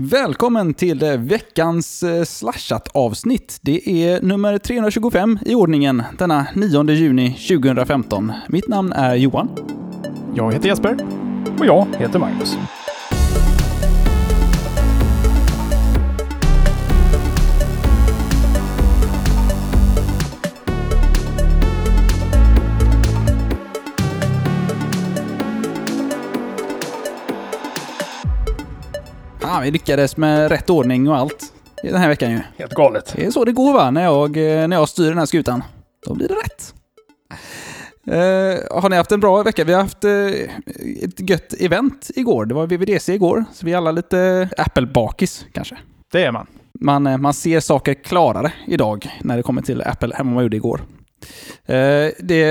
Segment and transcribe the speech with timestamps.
[0.00, 3.58] Välkommen till eh, veckans eh, slashat-avsnitt.
[3.62, 8.32] Det är nummer 325 i ordningen denna 9 juni 2015.
[8.48, 9.48] Mitt namn är Johan.
[10.34, 10.96] Jag heter Jesper.
[11.58, 12.56] Och jag heter Magnus.
[29.46, 31.52] Ja, vi lyckades med rätt ordning och allt
[31.82, 32.40] den här veckan ju.
[32.58, 33.12] Helt galet.
[33.16, 35.62] Det är så det går va, när jag, eh, när jag styr den här skutan.
[36.06, 36.74] Då blir det rätt.
[38.06, 39.64] Eh, har ni haft en bra vecka?
[39.64, 40.12] Vi har haft eh,
[41.04, 42.46] ett gött event igår.
[42.46, 45.76] Det var VVDC igår, så vi är alla lite Apple-bakis kanske.
[46.12, 46.46] Det är man.
[46.80, 50.42] Man, eh, man ser saker klarare idag när det kommer till Apple än vad man
[50.42, 50.80] gjorde igår.
[51.68, 52.42] Eh, det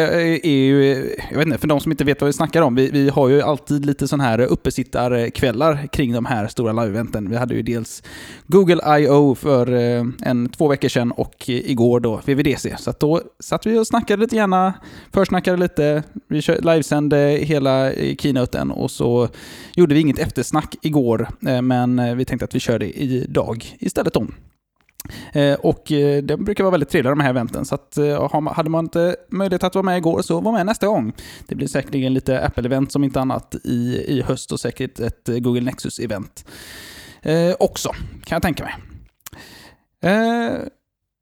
[0.44, 2.92] är ju, jag vet inte, för de som inte vet vad vi snackar om, vi,
[2.92, 7.30] vi har ju alltid lite sån här uppesittarkvällar kring de här stora live-eventen.
[7.30, 8.04] Vi hade ju dels
[8.48, 9.36] Google I.O.
[9.36, 12.76] för eh, en, två veckor sedan och igår då VVDC.
[12.78, 14.74] Så att då satt vi och snackade lite gärna,
[15.14, 19.30] försnackade lite, vi livesände hela eh, keynoten och så
[19.76, 21.28] gjorde vi inget eftersnack igår,
[21.62, 24.34] men vi tänkte att vi kör det idag istället om.
[25.34, 28.70] Eh, och eh, det brukar vara väldigt trevliga de här eventen, så att, eh, hade
[28.70, 31.14] man inte möjlighet att vara med igår så var med nästa gång.
[31.48, 35.62] Det blir säkerligen lite Apple-event som inte annat i, i höst och säkert ett Google
[35.62, 36.46] Nexus-event
[37.60, 37.90] också,
[38.24, 38.74] kan jag tänka mig.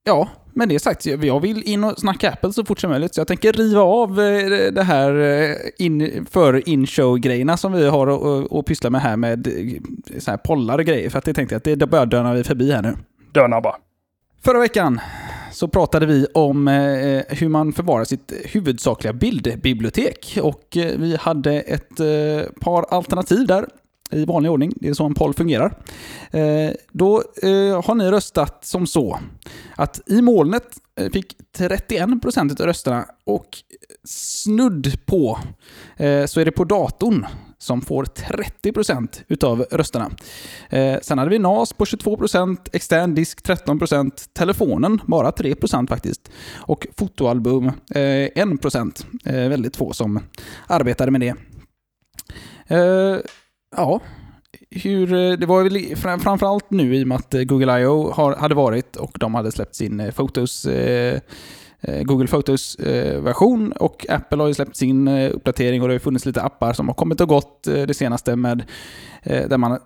[0.03, 3.19] ja, men det sagt, jag vill in och snacka Apple så fort som möjligt, så
[3.19, 4.15] jag tänker riva av
[4.73, 8.07] det här in, för in-show-grejerna som vi har
[8.59, 9.47] att pyssla med här med
[10.19, 12.43] så här pollar och grejer, för att det tänkte jag att det börjar döna vi
[12.43, 12.95] förbi här nu.
[13.33, 13.75] Döna bara.
[14.41, 15.01] Förra veckan
[15.51, 20.39] så pratade vi om eh, hur man förvarar sitt huvudsakliga bildbibliotek.
[20.41, 23.65] Och eh, vi hade ett eh, par alternativ där
[24.13, 24.73] i vanlig ordning.
[24.75, 25.77] Det är så en poll fungerar.
[26.31, 29.19] Eh, då eh, har ni röstat som så
[29.75, 33.47] att i molnet eh, fick 31% av rösterna och
[34.05, 35.39] snudd på
[36.27, 37.25] så är det på datorn
[37.63, 40.11] som får 30% utav rösterna.
[40.69, 46.87] Eh, sen hade vi NAS på 22%, extern disk 13%, telefonen bara 3% faktiskt och
[46.97, 49.05] fotoalbum eh, 1%.
[49.25, 50.19] Eh, väldigt få som
[50.67, 51.35] arbetade med det.
[52.67, 53.19] Eh,
[53.77, 53.99] ja,
[54.69, 58.11] hur, eh, det var väl framförallt nu i och med att Google I.O.
[58.37, 61.19] hade varit och de hade släppt sin eh, Fotos Eh,
[61.83, 65.99] Eh, Google Photos-version eh, och Apple har ju släppt sin eh, uppdatering och det har
[65.99, 68.63] funnits lite appar som har kommit och gått det senaste med
[69.23, 69.79] där man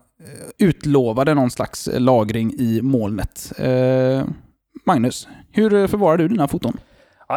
[0.58, 3.54] utlovade någon slags lagring i molnet.
[4.86, 6.78] Magnus, hur förvarar du dina foton?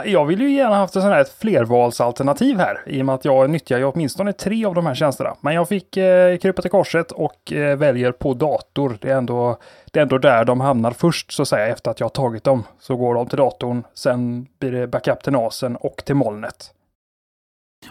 [0.04, 3.50] Jag vill ju gärna haft ett sånt här flervalsalternativ här i och med att jag
[3.50, 5.36] nyttjar ju åtminstone tre av de här tjänsterna.
[5.40, 8.98] Men jag fick eh, krypa till korset och eh, väljer på dator.
[9.00, 9.58] Det är, ändå,
[9.92, 12.62] det är ändå där de hamnar först så att säga efter att jag tagit dem.
[12.80, 16.70] Så går de till datorn, sen blir det backup till NASen och till molnet.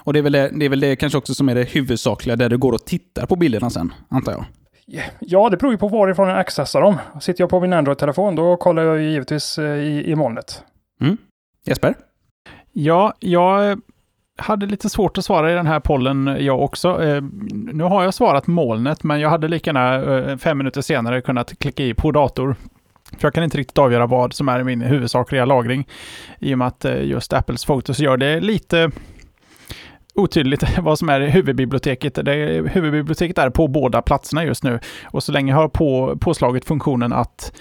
[0.03, 2.35] Och det är, väl det, det är väl det kanske också som är det huvudsakliga
[2.35, 4.45] där du går och tittar på bilderna sen, antar jag?
[5.19, 6.97] Ja, det beror ju på varifrån jag accessar dem.
[7.21, 10.63] Sitter jag på min Android-telefon, då kollar jag ju givetvis eh, i, i molnet.
[11.01, 11.17] Mm.
[11.65, 11.95] Jesper?
[12.71, 13.81] Ja, jag
[14.37, 17.03] hade lite svårt att svara i den här pollen jag också.
[17.03, 21.21] Eh, nu har jag svarat molnet, men jag hade lika gärna eh, fem minuter senare
[21.21, 22.55] kunnat klicka i på dator.
[23.17, 25.87] För jag kan inte riktigt avgöra vad som är min huvudsakliga lagring.
[26.39, 28.91] I och med att eh, just Apples Photos gör det lite
[30.13, 32.15] otydligt vad som är huvudbiblioteket.
[32.15, 34.79] Det, huvudbiblioteket är på båda platserna just nu.
[35.05, 37.53] Och så länge jag har på, påslagit funktionen att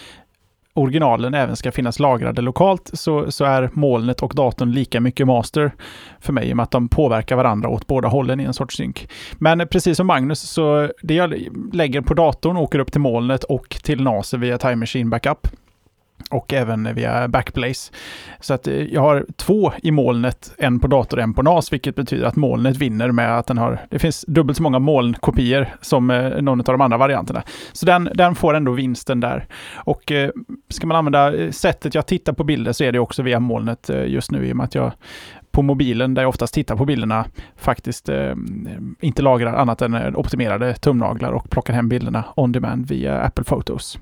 [0.79, 5.73] originalen även ska finnas lagrade lokalt så, så är molnet och datorn lika mycket master
[6.21, 8.77] för mig i och med att de påverkar varandra åt båda hållen i en sorts
[8.77, 9.09] synk.
[9.39, 11.35] Men precis som Magnus, så det jag
[11.73, 15.49] lägger på datorn åker upp till molnet och till NAS via Time Machine Backup
[16.31, 17.93] och även via Backblaze.
[18.41, 21.73] Så att eh, jag har två i molnet, en på dator och en på NAS,
[21.73, 25.67] vilket betyder att molnet vinner med att den har, det finns dubbelt så många molnkopior
[25.81, 27.43] som eh, någon av de andra varianterna.
[27.73, 29.47] Så den, den får ändå vinsten där.
[29.75, 30.31] Och eh,
[30.69, 34.31] ska man använda sättet jag tittar på bilder så är det också via molnet just
[34.31, 34.93] nu i och med att jag
[35.59, 37.25] på mobilen, där jag oftast tittar på bilderna,
[37.57, 38.35] faktiskt eh,
[39.01, 43.45] inte lagrar annat än eh, optimerade tumnaglar och plockar hem bilderna on demand via Apple
[43.45, 43.99] Photos.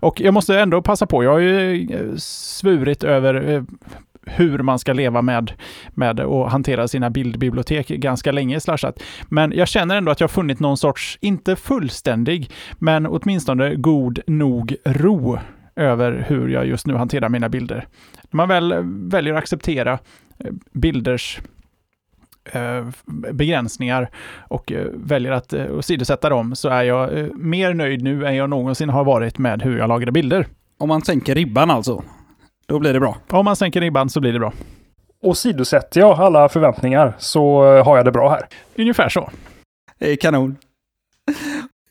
[0.00, 3.62] Och jag måste ändå passa på, jag har ju eh, svurit över eh,
[4.26, 5.52] hur man ska leva med,
[5.94, 9.02] med att hantera sina bildbibliotek ganska länge slashat.
[9.28, 14.76] Men jag känner ändå att jag funnit någon sorts, inte fullständig, men åtminstone god nog
[14.84, 15.38] ro
[15.76, 17.86] över hur jag just nu hanterar mina bilder.
[18.30, 18.74] När man väl
[19.10, 19.98] väljer att acceptera
[20.72, 21.40] bilders
[22.44, 22.88] eh,
[23.32, 24.10] begränsningar
[24.48, 28.36] och eh, väljer att eh, åsidosätta dem så är jag eh, mer nöjd nu än
[28.36, 30.46] jag någonsin har varit med hur jag lagrar bilder.
[30.78, 32.02] Om man sänker ribban alltså,
[32.66, 33.16] då blir det bra.
[33.30, 34.52] Om man sänker ribban så blir det bra.
[35.22, 38.42] Åsidosätter jag alla förväntningar så eh, har jag det bra här.
[38.76, 39.30] Ungefär så.
[39.98, 40.56] Eh, Kanon.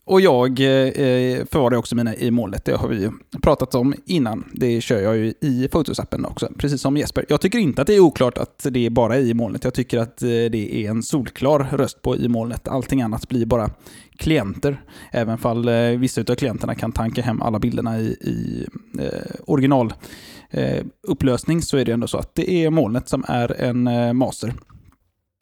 [0.06, 2.66] Och jag eh, eh förvarar också mina i molnet.
[2.66, 3.12] Det har vi ju
[3.42, 4.52] pratat om innan.
[4.54, 7.26] Det kör jag ju i Photos-appen också, precis som Jesper.
[7.30, 9.64] Jag tycker inte att det är oklart att det är bara i molnet.
[9.64, 12.68] Jag tycker att eh, det är en solklar röst på i molnet.
[12.68, 13.70] Allting annat blir bara
[14.18, 14.82] klienter.
[15.12, 18.68] Även fall eh, vissa av klienterna kan tanka hem alla bilderna i, i
[19.00, 19.08] eh,
[19.48, 24.14] originalupplösning eh, så är det ändå så att det är molnet som är en eh,
[24.14, 24.54] master.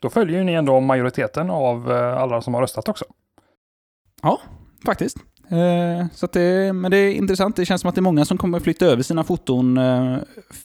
[0.02, 3.06] Då följer ju ni ändå majoriteten av eh, alla som har röstat också.
[4.22, 4.40] Ja,
[4.86, 5.18] Faktiskt.
[5.50, 7.56] Eh, så att det, men det är intressant.
[7.56, 10.18] Det känns som att det är många som kommer flytta över sina foton eh,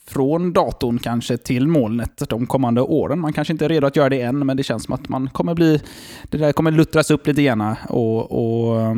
[0.07, 3.19] från datorn kanske till molnet de kommande åren.
[3.19, 5.29] Man kanske inte är redo att göra det än, men det känns som att man
[5.29, 5.81] kommer bli...
[6.23, 8.95] Det där kommer luttras upp lite grann och, och eh,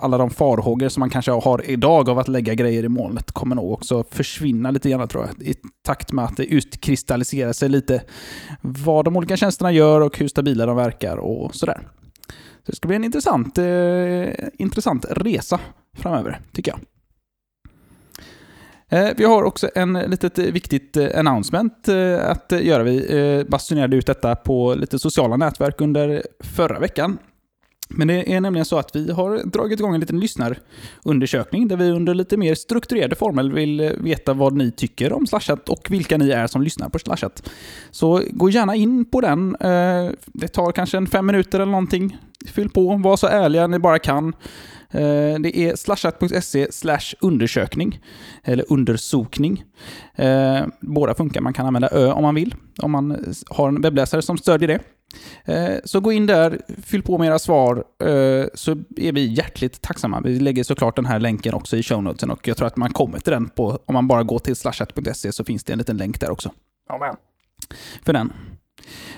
[0.00, 3.56] alla de farhågor som man kanske har idag av att lägga grejer i molnet kommer
[3.56, 5.46] nog också försvinna lite grann tror jag.
[5.48, 5.54] I
[5.86, 8.02] takt med att det utkristalliserar sig lite
[8.60, 11.82] vad de olika tjänsterna gör och hur stabila de verkar och sådär.
[12.66, 15.60] Så det ska bli en intressant, eh, intressant resa
[15.96, 16.80] framöver, tycker jag.
[18.88, 22.82] Eh, vi har också en litet eh, viktigt eh, announcement eh, att göra.
[22.82, 27.18] Vi eh, basunerade ut detta på lite sociala nätverk under förra veckan.
[27.88, 31.90] Men det är nämligen så att vi har dragit igång en liten lyssnarundersökning där vi
[31.90, 36.30] under lite mer strukturerade former vill veta vad ni tycker om Slashat och vilka ni
[36.30, 37.50] är som lyssnar på Slashat.
[37.90, 39.56] Så gå gärna in på den.
[39.60, 42.18] Eh, det tar kanske en fem minuter eller någonting.
[42.46, 44.28] Fyll på, var så ärliga ni bara kan.
[44.90, 46.68] Eh, det är slashat.se
[47.20, 48.00] undersökning,
[48.44, 49.64] eller undersokning.
[50.14, 54.22] Eh, båda funkar, man kan använda ö om man vill, om man har en webbläsare
[54.22, 54.80] som stödjer det.
[55.44, 59.82] Eh, Så gå in där, fyll på med era svar, eh, så är vi hjärtligt
[59.82, 60.20] tacksamma.
[60.20, 62.92] Vi lägger såklart den här länken också i show notesen och jag tror att man
[62.92, 65.96] kommer till den på, om man bara går till slashat.se så finns det en liten
[65.96, 66.50] länk där också
[66.88, 67.16] Ja, men.
[68.04, 68.32] för den.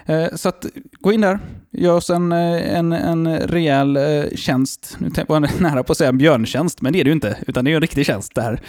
[0.07, 0.67] Eh, Så att,
[1.01, 1.39] gå in där,
[1.71, 3.99] gör oss en, en, en rejäl
[4.35, 4.97] tjänst.
[4.99, 7.39] Nu var jag nära på att säga en björntjänst, men det är det ju inte,
[7.47, 8.61] utan det är en riktig tjänst det här.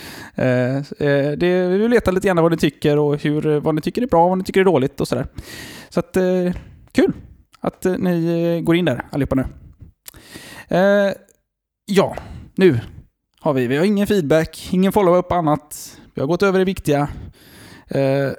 [1.35, 4.07] Det, vi vill veta lite grann vad ni tycker och hur, vad ni tycker är
[4.07, 5.27] bra och vad ni tycker är dåligt och sådär.
[5.89, 6.17] Så att,
[6.91, 7.13] kul
[7.59, 8.25] att eh, ni
[8.57, 9.45] eh, går in där allihopa nu.
[10.77, 11.13] Eh,
[11.91, 12.15] Ja,
[12.55, 12.79] nu
[13.39, 15.99] har vi, vi har ingen feedback, ingen follow-up annat.
[16.13, 17.07] Vi har gått över det viktiga.
[17.87, 18.29] Eh,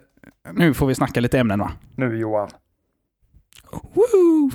[0.54, 1.72] Nu får vi snacka lite ämnen va?
[1.96, 2.48] Nu Johan.
[3.70, 4.50] Woohoo!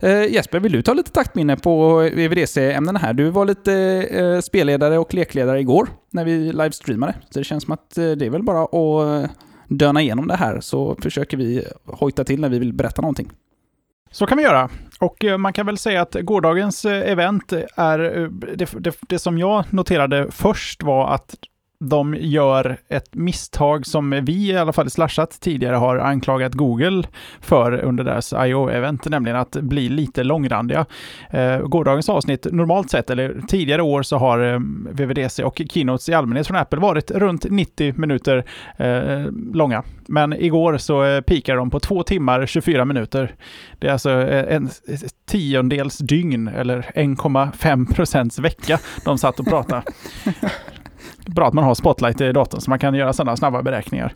[0.00, 3.12] Eh, Jesper, vill du ta lite taktminne på VVDC-ämnena här?
[3.12, 3.74] Du var lite
[4.10, 7.14] eh, spelledare och lekledare igår när vi livestreamade.
[7.30, 9.30] Så det känns som att eh, det är väl bara att
[9.70, 13.30] döna igenom det här så försöker vi hojta till när vi vill berätta någonting.
[14.10, 14.68] Så kan vi göra.
[15.00, 19.18] Och eh, man kan väl säga att gårdagens eh, event är, eh, det, det, det
[19.18, 21.34] som jag noterade först var att
[21.84, 27.02] de gör ett misstag som vi i alla fall i Slashat tidigare har anklagat Google
[27.40, 30.86] för under deras IO-event, nämligen att bli lite långrandiga.
[31.30, 34.60] Eh, gårdagens avsnitt, normalt sett, eller tidigare år, så har eh,
[34.90, 38.44] VVDC och Keynotes i allmänhet från Apple varit runt 90 minuter
[38.76, 39.82] eh, långa.
[40.08, 43.34] Men igår så eh, pikar de på två timmar 24 minuter.
[43.78, 44.70] Det är alltså eh, en
[45.26, 49.82] tiondels dygn, eller 1,5 procents vecka de satt och pratade.
[51.26, 54.12] Bra att man har Spotlight i datorn så man kan göra sådana snabba beräkningar.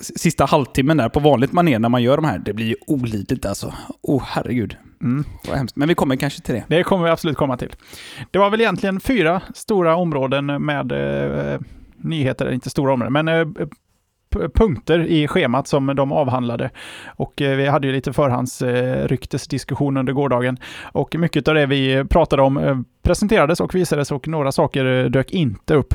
[0.00, 3.46] Sista halvtimmen där på vanligt manér när man gör de här, det blir ju olidligt
[3.46, 3.72] alltså.
[4.02, 5.24] Oh herregud, Mm.
[5.48, 5.76] vad hemskt.
[5.76, 6.64] Men vi kommer kanske till det.
[6.68, 7.74] Det kommer vi absolut komma till.
[8.30, 11.60] Det var väl egentligen fyra stora områden med eh,
[11.96, 13.46] nyheter, inte stora områden, men eh,
[14.54, 16.70] punkter i schemat som de avhandlade.
[17.06, 20.56] Och eh, vi hade ju lite förhandsryktesdiskussion under gårdagen.
[20.92, 25.04] Och mycket av det vi pratade om eh, presenterades och visades och några saker eh,
[25.10, 25.94] dök inte upp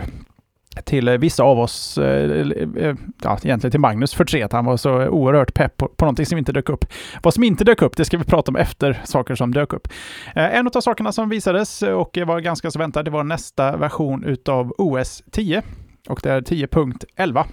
[0.85, 2.31] till eh, vissa av oss, eh,
[2.77, 4.51] eh, ja, egentligen till Magnus förtret.
[4.51, 6.85] Han var så oerhört pepp på, på någonting som inte dök upp.
[7.23, 9.87] Vad som inte dök upp, det ska vi prata om efter saker som dök upp.
[10.35, 14.73] En av sakerna som visades och var ganska så väntad, det var nästa version utav
[14.77, 15.61] OS 10.
[16.09, 17.43] Och det är 10.11.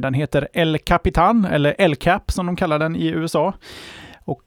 [0.00, 3.54] Den heter El Capitan, eller El Cap som de kallar den i USA.
[4.24, 4.42] Och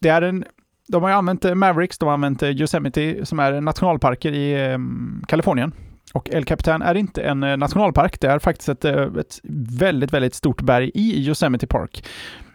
[0.00, 0.44] det är en
[0.88, 4.78] de har ju använt Mavericks, de har använt Yosemite som är nationalparker i
[5.26, 5.72] Kalifornien.
[6.14, 9.40] Och El Capitan är inte en eh, nationalpark, det är faktiskt ett, eh, ett
[9.78, 12.04] väldigt, väldigt stort berg i Yosemite Park.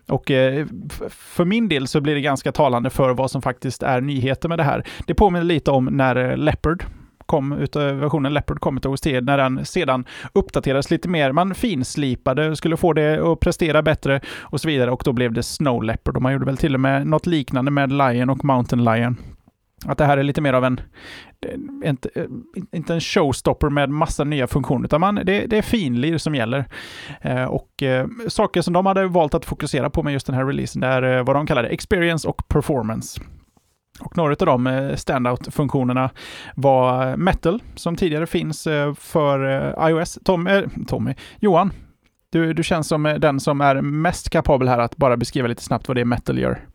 [0.07, 0.65] Och eh,
[1.09, 4.59] för min del så blir det ganska talande för vad som faktiskt är nyheter med
[4.59, 4.83] det här.
[5.07, 6.85] Det påminner lite om när Leopard
[7.25, 11.31] kom versionen Leopard kom utav OST när den sedan uppdaterades lite mer.
[11.31, 15.43] Man finslipade, skulle få det att prestera bättre och så vidare och då blev det
[15.43, 18.83] Snow Leopard och man gjorde väl till och med något liknande med Lion och Mountain
[18.83, 19.17] Lion.
[19.85, 20.81] Att det här är lite mer av en,
[21.85, 22.09] inte,
[22.71, 26.65] inte en showstopper med massa nya funktioner, utan man, det, det är finlir som gäller.
[27.21, 30.45] Eh, och eh, saker som de hade valt att fokusera på med just den här
[30.45, 33.21] releasen, det är eh, vad de kallade experience och performance.
[33.99, 36.09] Och några av de eh, standout-funktionerna
[36.55, 39.39] var eh, Metal, som tidigare finns eh, för
[39.89, 40.19] iOS.
[40.23, 41.71] Tom, äh, Tommy, Johan,
[42.29, 45.87] du, du känns som den som är mest kapabel här att bara beskriva lite snabbt
[45.87, 46.67] vad det är Metal gör.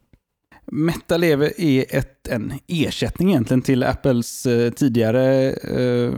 [0.73, 6.13] Metal är ett, en ersättning egentligen till Apples eh, tidigare eh,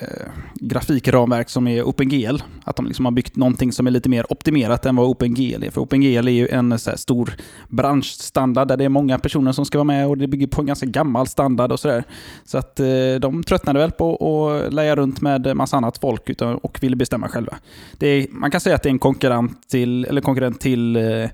[0.00, 2.42] eh, grafikramverk som är OpenGL.
[2.64, 5.70] Att de liksom har byggt någonting som är lite mer optimerat än vad OpenGL är.
[5.70, 7.32] För OpenGL är ju en så stor
[7.68, 10.66] branschstandard där det är många personer som ska vara med och det bygger på en
[10.66, 12.04] ganska gammal standard och sådär.
[12.44, 12.86] Så att eh,
[13.20, 17.28] de tröttnade väl på att leja runt med massa annat folk utan, och ville bestämma
[17.28, 17.58] själva.
[18.00, 21.30] Är, man kan säga att det är en konkurrent till, eller konkurrent till eh,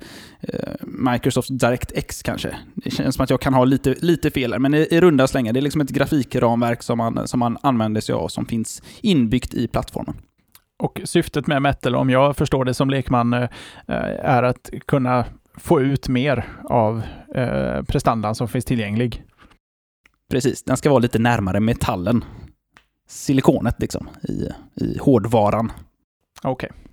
[0.81, 2.57] Microsoft DirectX kanske.
[2.75, 5.27] Det känns som att jag kan ha lite, lite fel här, men i, i runda
[5.27, 5.53] slängar.
[5.53, 9.55] Det är liksom ett grafikramverk som man, som man använder sig av som finns inbyggt
[9.55, 10.15] i plattformen.
[10.79, 13.49] Och syftet med Metal, om jag förstår det som lekman, eh,
[13.87, 15.25] är att kunna
[15.57, 17.03] få ut mer av
[17.35, 19.23] eh, prestandan som finns tillgänglig.
[20.31, 22.25] Precis, den ska vara lite närmare metallen.
[23.09, 24.49] Silikonet liksom, i,
[24.85, 25.73] i hårdvaran.
[26.43, 26.71] Okej.
[26.73, 26.84] Okay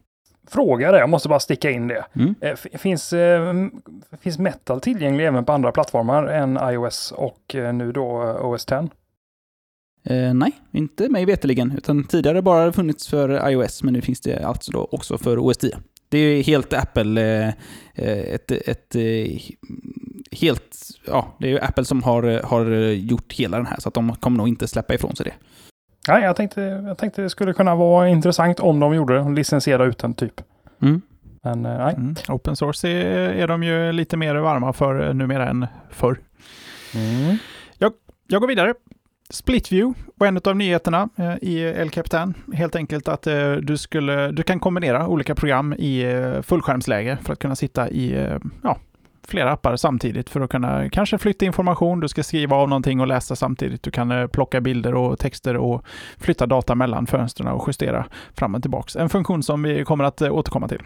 [0.52, 2.06] fråga det, jag måste bara sticka in det.
[2.14, 2.36] Mm.
[2.42, 3.54] Eh, finns, eh,
[4.22, 8.90] finns Metal tillgänglig även på andra plattformar än iOS och eh, nu då OS 10?
[10.04, 11.74] Eh, nej, inte mig veteligen.
[11.78, 15.58] Utan tidigare bara funnits för iOS, men nu finns det alltså då också för OS
[15.58, 15.78] 10.
[16.10, 17.54] Det är helt Apple,
[17.96, 18.96] ett, ett,
[20.32, 20.78] helt,
[21.08, 24.38] ja, det är Apple som har, har gjort hela den här, så att de kommer
[24.38, 25.34] nog inte släppa ifrån sig det.
[26.08, 29.86] Nej, jag tänkte, jag tänkte det skulle kunna vara intressant om de gjorde det, licensiera
[29.86, 30.42] ut den typ.
[30.82, 31.02] Mm.
[31.44, 31.96] Men eh, nej.
[31.98, 32.16] Mm.
[32.30, 36.20] Open source är, är de ju lite mer varma för eh, numera än förr.
[36.96, 37.38] Mm.
[37.78, 37.94] Jag,
[38.28, 38.74] jag går vidare.
[39.30, 42.34] Splitview var en av nyheterna eh, i El Capitan.
[42.54, 43.28] Helt enkelt att
[43.62, 46.06] du, skulle, du kan kombinera olika program i
[46.44, 48.78] fullskärmsläge för att kunna sitta i ja,
[49.28, 52.00] flera appar samtidigt för att kunna kanske flytta information.
[52.00, 53.84] Du ska skriva av någonting och läsa samtidigt.
[53.84, 55.86] Du kan eh, plocka bilder och texter och
[56.18, 59.00] flytta data mellan fönstren och justera fram och tillbaka.
[59.00, 60.82] En funktion som vi kommer att eh, återkomma till.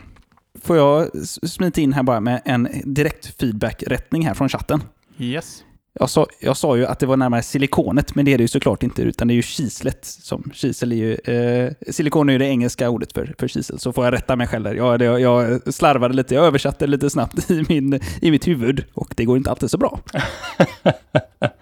[0.63, 4.83] Får jag smita in här bara med en direkt feedback-rättning här från chatten?
[5.17, 5.63] Yes.
[5.99, 8.47] Jag sa, jag sa ju att det var närmare silikonet, men det är det ju
[8.47, 10.05] såklart inte, utan det är ju kislet.
[10.05, 13.93] Som, kisel är ju, eh, silikon är ju det engelska ordet för, för kisel, så
[13.93, 14.73] får jag rätta mig själv där.
[14.73, 19.13] Jag, det, jag slarvade lite, jag översatte lite snabbt i, min, i mitt huvud och
[19.17, 19.99] det går inte alltid så bra.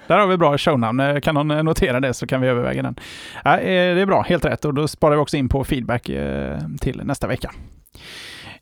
[0.07, 0.99] där har vi bra shownamn.
[0.99, 2.95] Eh, kan någon notera det så kan vi överväga den.
[3.43, 4.65] Ja, eh, det är bra, helt rätt.
[4.65, 7.51] Och då sparar vi också in på feedback eh, till nästa vecka.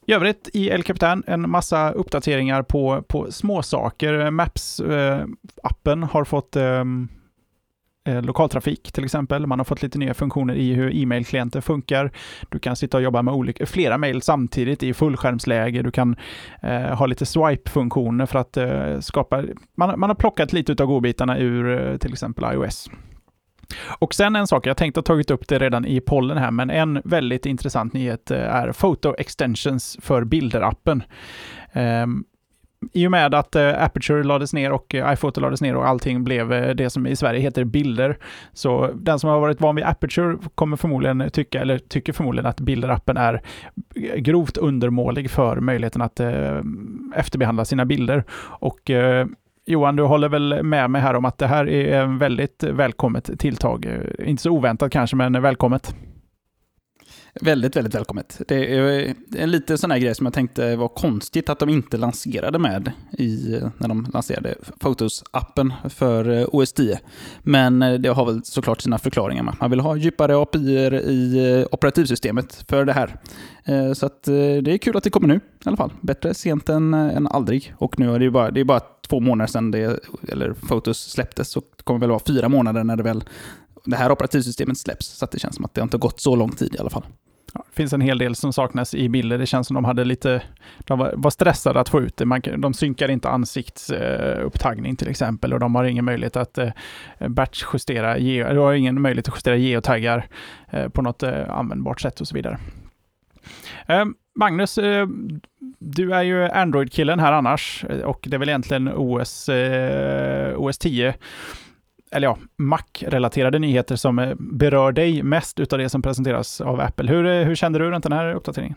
[0.08, 4.14] I övrigt i El Capitan en massa uppdateringar på, på småsaker.
[4.32, 7.08] Maps-appen eh, har fått ehm,
[8.08, 9.48] eh, lokaltrafik till exempel.
[9.48, 12.12] Man har fått lite nya funktioner i hur e-mail-klienter funkar.
[12.50, 15.82] Du kan sitta och jobba med olika, flera mejl samtidigt i fullskärmsläge.
[15.82, 16.16] Du kan
[16.62, 19.44] eh, ha lite swipe-funktioner för att eh, skapa...
[19.78, 22.90] Man, man har plockat lite av godbitarna ur eh, till exempel iOS.
[24.00, 26.70] Och sen en sak, jag tänkte ha tagit upp det redan i pollen här, men
[26.70, 31.02] en väldigt intressant nyhet eh, är Photo Extensions för Bilder-appen.
[31.74, 32.26] Um,
[32.94, 36.24] i och med att eh, Aperture lades ner och eh, iPhoto lades ner och allting
[36.24, 38.18] blev det som i Sverige heter bilder.
[38.54, 42.60] Så den som har varit van vid Aperture kommer förmodligen tycka, eller tycker förmodligen att
[42.60, 43.42] Bilder-appen är
[44.18, 46.20] grovt undermålig för möjligheten att
[47.16, 48.24] efterbehandla sina bilder.
[48.44, 48.92] Och
[49.66, 53.40] Johan, du håller väl med mig här om att det här är en väldigt välkommet
[53.40, 53.86] tilltag.
[53.86, 55.96] Eh, inte så oväntat kanske, men välkommet.
[57.34, 58.42] Väldigt, väldigt välkommet.
[58.48, 61.98] Det är en lite sån här grej som jag tänkte var konstigt att de inte
[61.98, 67.00] lanserade med i, när de lanserade Photos-appen för eh, OS 10.
[67.44, 69.56] Men eh, det har väl såklart sina förklaringar med.
[69.60, 73.16] Man vill ha djupare API i eh, operativsystemet för det här.
[73.94, 75.92] Så att det är kul att det kommer nu i alla fall.
[76.02, 77.74] Bättre sent än, än aldrig.
[77.78, 81.50] Och nu är det bara, det är bara två månader sedan det, eller Photos släpptes,
[81.50, 83.24] så det kommer väl vara fyra månader när det väl
[83.86, 85.08] det här operativsystemet släpps.
[85.08, 87.04] Så det känns som att det inte har gått så lång tid i alla fall.
[87.54, 89.38] Ja, det finns en hel del som saknas i bilder.
[89.38, 90.42] Det känns som de hade lite,
[90.80, 92.26] de var, stressade att få ut det.
[92.26, 96.70] Man, de synkar inte ansiktsupptagning eh, till exempel och de har ingen möjlighet att eh,
[97.28, 98.18] batchjustera,
[98.54, 100.28] de har ingen möjlighet att justera geotaggar
[100.70, 102.58] eh, på något användbart sätt och så vidare.
[104.36, 104.80] Magnus,
[105.80, 109.50] du är ju Android-killen här annars och det är väl egentligen OS,
[110.56, 111.14] OS 10
[112.12, 117.10] eller ja, Mac-relaterade nyheter som eh, berör dig mest utav det som presenteras av Apple.
[117.12, 118.76] Hur, eh, hur kände du runt den här uppdateringen?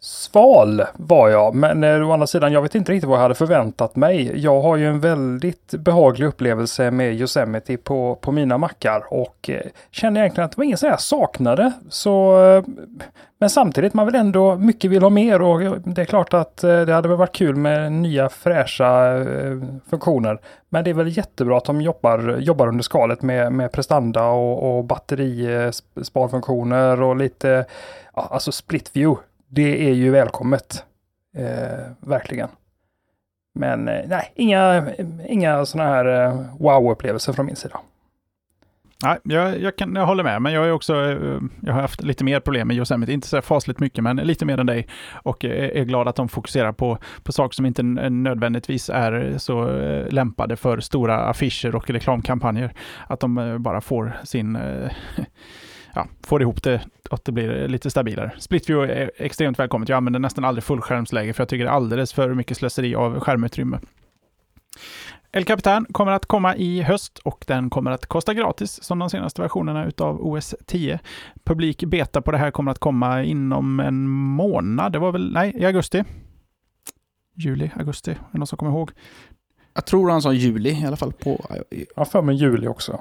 [0.00, 3.34] Sval var jag, men eh, å andra sidan, jag vet inte riktigt vad jag hade
[3.34, 4.44] förväntat mig.
[4.44, 9.60] Jag har ju en väldigt behaglig upplevelse med Yosemite på, på mina mackar och eh,
[9.90, 11.72] känner egentligen att det var inget som jag saknade.
[11.88, 12.64] Så, eh,
[13.38, 16.64] men samtidigt, man vill ändå, mycket vill ha mer och eh, det är klart att
[16.64, 19.58] eh, det hade väl varit kul med nya fräscha eh,
[19.90, 20.38] funktioner.
[20.68, 24.78] Men det är väl jättebra att de jobbar, jobbar under skalet med, med prestanda och,
[24.78, 27.64] och batterisparfunktioner eh, och lite,
[28.14, 30.84] ja, alltså split view det är ju välkommet.
[31.36, 32.48] Eh, verkligen.
[33.54, 34.86] Men eh, nej, inga,
[35.26, 37.80] inga sådana här eh, wow-upplevelser från min sida.
[39.02, 42.02] Nej, jag, jag, kan, jag håller med, men jag, är också, eh, jag har haft
[42.02, 43.12] lite mer problem med Yosemite.
[43.12, 44.86] Inte så fasligt mycket, men lite mer än dig.
[45.12, 49.34] Och eh, är, glad att de fokuserar på, på saker som inte eh, nödvändigtvis är
[49.38, 49.64] så
[50.10, 52.72] lämpade för stora affischer och reklamkampanjer.
[53.06, 54.58] Att de bara får sin
[55.94, 56.80] ja, får ihop det
[57.10, 58.32] att det blir lite stabilare.
[58.38, 59.88] Splitview är extremt välkommet.
[59.88, 63.20] Jag använder nästan aldrig fullskärmsläge för jag tycker det är alldeles för mycket slöseri av
[63.20, 63.78] skärmutrymme.
[65.32, 69.10] El Capitan kommer att komma i höst och den kommer att kosta gratis som de
[69.10, 71.00] senaste versionerna utav OS 10.
[71.44, 74.92] Publik beta på det här kommer att komma inom en månad.
[74.92, 76.04] Det var väl, nej, i augusti.
[77.34, 78.90] Juli, augusti, är det någon som kommer ihåg?
[79.74, 81.12] Jag tror han sa juli i alla fall.
[81.12, 81.44] på.
[81.96, 83.00] Ja, för mig juli också.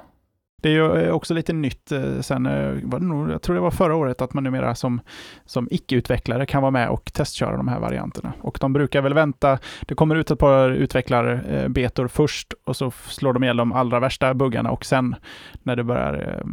[0.62, 3.56] Det är ju eh, också lite nytt eh, sen, eh, var det nog, jag tror
[3.56, 5.02] det var förra året, att man numera som,
[5.46, 8.34] som icke-utvecklare kan vara med och testköra de här varianterna.
[8.42, 13.34] Och de brukar väl vänta, det kommer ut ett par utvecklarbetor först och så slår
[13.34, 15.16] de ihjäl de allra värsta buggarna och sen
[15.64, 16.44] när det börjar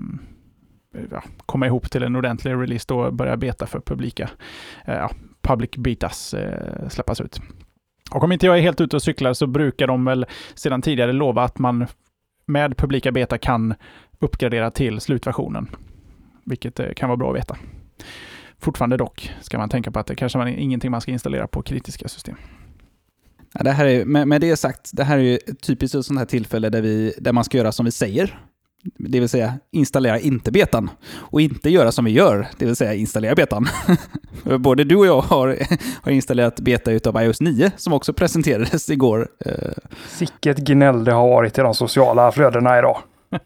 [1.10, 4.30] ja, komma ihop till en ordentlig release, då börjar beta för publika,
[4.86, 5.10] ja,
[5.42, 6.34] public betas
[6.88, 7.40] släppas ut.
[8.10, 11.12] Och om inte jag är helt ute och cyklar så brukar de väl sedan tidigare
[11.12, 11.86] lova att man
[12.46, 13.74] med publika beta kan
[14.18, 15.70] uppgradera till slutversionen,
[16.44, 17.56] vilket eh, kan vara bra att veta.
[18.58, 21.62] Fortfarande dock ska man tänka på att det kanske är ingenting man ska installera på
[21.62, 22.36] kritiska system.
[23.52, 26.18] Ja, det här är, med, med det sagt, det här är ju typiskt ett sånt
[26.18, 28.40] här tillfälle där, vi, där man ska göra som vi säger.
[28.84, 30.90] Det vill säga installera inte betan.
[31.14, 33.66] Och inte göra som vi gör, det vill säga installera betan.
[34.58, 35.58] Både du och jag har,
[36.02, 39.28] har installerat beta utav iOS 9 som också presenterades igår.
[39.46, 39.52] Eh,
[40.08, 42.98] Sicket gnäll det har varit i de sociala flödena idag.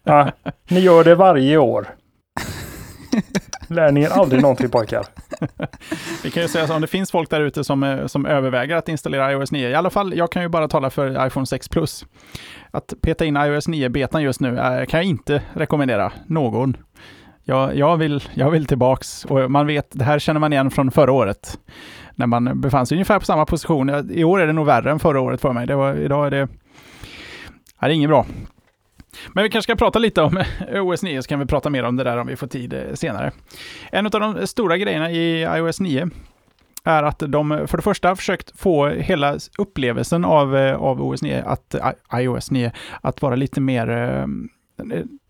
[0.04, 0.32] Ja,
[0.68, 1.88] ni gör det varje år.
[3.70, 5.04] Lär ni er aldrig någonting pojkar.
[6.22, 8.76] Vi kan ju säga så om det finns folk där ute som, eh, som överväger
[8.76, 9.68] att installera iOS 9.
[9.68, 12.04] I alla fall, jag kan ju bara tala för iPhone 6 Plus.
[12.70, 16.76] Att peta in iOS 9-betan just nu är, kan jag inte rekommendera någon.
[17.44, 20.90] Jag, jag, vill, jag vill tillbaks och man vet, det här känner man igen från
[20.90, 21.58] förra året.
[22.14, 24.10] När man befann sig ungefär på samma position.
[24.10, 25.66] I år är det nog värre än förra året för mig.
[25.66, 26.48] Det var, idag är det,
[27.80, 28.26] det är inget bra.
[29.32, 31.96] Men vi kanske ska prata lite om OS 9, så kan vi prata mer om
[31.96, 33.32] det där om vi får tid eh, senare.
[33.92, 36.10] En av de stora grejerna i iOS 9
[36.84, 41.42] är att de för det första försökt få hela upplevelsen av, eh, av OS 9,
[41.46, 43.86] att, eh, iOS 9, att vara lite mer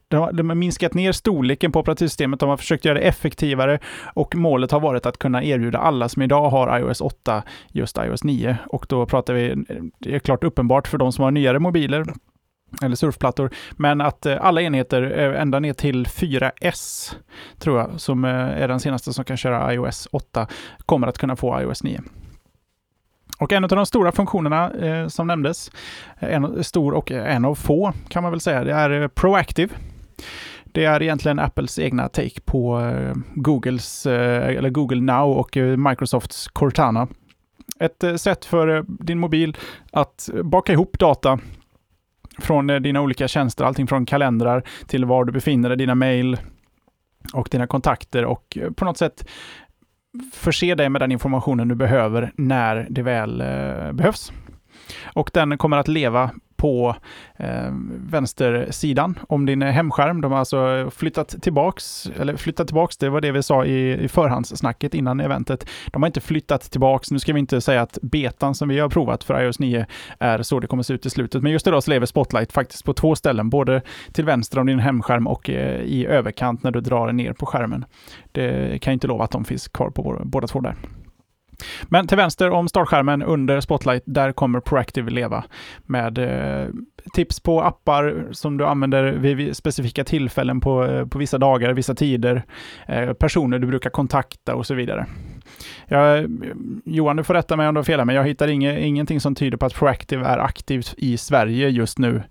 [0.09, 3.79] de har minskat ner storleken på operativsystemet, de har försökt göra det effektivare
[4.14, 8.24] och målet har varit att kunna erbjuda alla som idag har iOS 8 just iOS
[8.24, 8.59] 9.
[8.66, 9.64] Och då pratar vi,
[9.98, 12.05] det är klart uppenbart för de som har nyare mobiler,
[12.83, 17.14] eller surfplattor, men att eh, alla enheter eh, ända ner till 4S,
[17.59, 20.46] tror jag, som eh, är den senaste som kan köra iOS 8,
[20.87, 22.00] kommer att kunna få iOS 9.
[23.38, 25.70] Och en av de stora funktionerna eh, som nämndes,
[26.18, 29.74] en stor och en av få kan man väl säga, det är Proactive.
[30.64, 36.48] Det är egentligen Apples egna take på eh, Googles, eh, eller Google Now och Microsofts
[36.48, 37.09] Cortana.
[37.81, 39.57] Ett sätt för din mobil
[39.92, 41.38] att baka ihop data
[42.38, 46.37] från eh, dina olika tjänster, allting från kalendrar till var du befinner dig, dina mejl
[47.33, 49.29] och dina kontakter och eh, på något sätt
[50.33, 54.33] förse dig med den informationen du behöver när det väl eh, behövs.
[55.14, 56.97] Och den kommer att leva på
[57.37, 57.71] eh,
[58.11, 60.21] vänstersidan om din hemskärm.
[60.21, 64.09] De har alltså flyttat tillbaks, eller flyttat tillbaks, det var det vi sa i, i
[64.09, 65.68] förhandssnacket innan eventet.
[65.87, 68.88] De har inte flyttat tillbaks, nu ska vi inte säga att betan som vi har
[68.88, 69.87] provat för iOS 9
[70.18, 72.85] är så det kommer se ut i slutet, men just idag så lever Spotlight faktiskt
[72.85, 76.81] på två ställen, både till vänster om din hemskärm och eh, i överkant när du
[76.81, 77.85] drar ner på skärmen.
[78.33, 80.75] Det kan jag inte lova att de finns kvar på båda två där.
[81.88, 85.44] Men till vänster om startskärmen under Spotlight, där kommer Proactive leva
[85.87, 86.68] med eh,
[87.12, 91.94] tips på appar som du använder vid specifika tillfällen på, eh, på vissa dagar, vissa
[91.94, 92.42] tider,
[92.88, 95.07] eh, personer du brukar kontakta och så vidare.
[95.87, 96.27] Jag,
[96.85, 99.35] Johan, du får rätta mig om du har fel, men jag hittar inge, ingenting som
[99.35, 102.23] tyder på att Proactive är aktivt i Sverige just nu.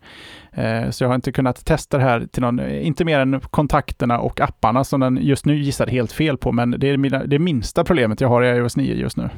[0.52, 4.20] Eh, så jag har inte kunnat testa det här till någon, inte mer än kontakterna
[4.20, 7.40] och apparna som den just nu gissar helt fel på, men det är mina, det
[7.40, 9.30] minsta problemet jag har i iOS 9 just nu.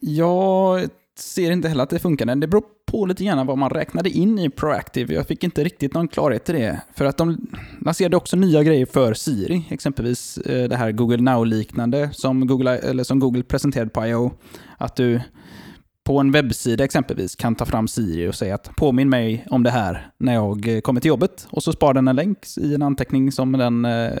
[0.00, 0.80] Jag
[1.18, 2.26] ser inte heller att det funkar.
[2.36, 5.14] Det beror på lite grann vad man räknade in i Proactive.
[5.14, 6.80] Jag fick inte riktigt någon klarhet i det.
[6.94, 7.46] För att de
[7.80, 13.04] lanserade också nya grejer för Siri, exempelvis eh, det här Google Now-liknande som Google, eller
[13.04, 14.32] som Google presenterade på I.O.
[14.78, 15.20] Att du
[16.08, 19.70] på en webbsida exempelvis kan ta fram Siri och säga att påminn mig om det
[19.70, 21.46] här när jag eh, kommer till jobbet.
[21.50, 24.12] Och så sparar den en länk i en anteckning som den eh,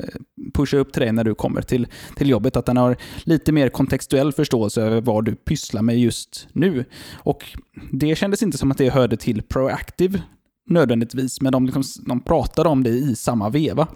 [0.54, 2.56] pushar upp till dig när du kommer till, till jobbet.
[2.56, 6.84] Att den har lite mer kontextuell förståelse över vad du pysslar med just nu.
[7.14, 7.44] Och
[7.92, 10.22] det kändes inte som att det hörde till Proactive
[10.70, 13.88] nödvändigtvis, men de, liksom, de pratade om det i samma veva.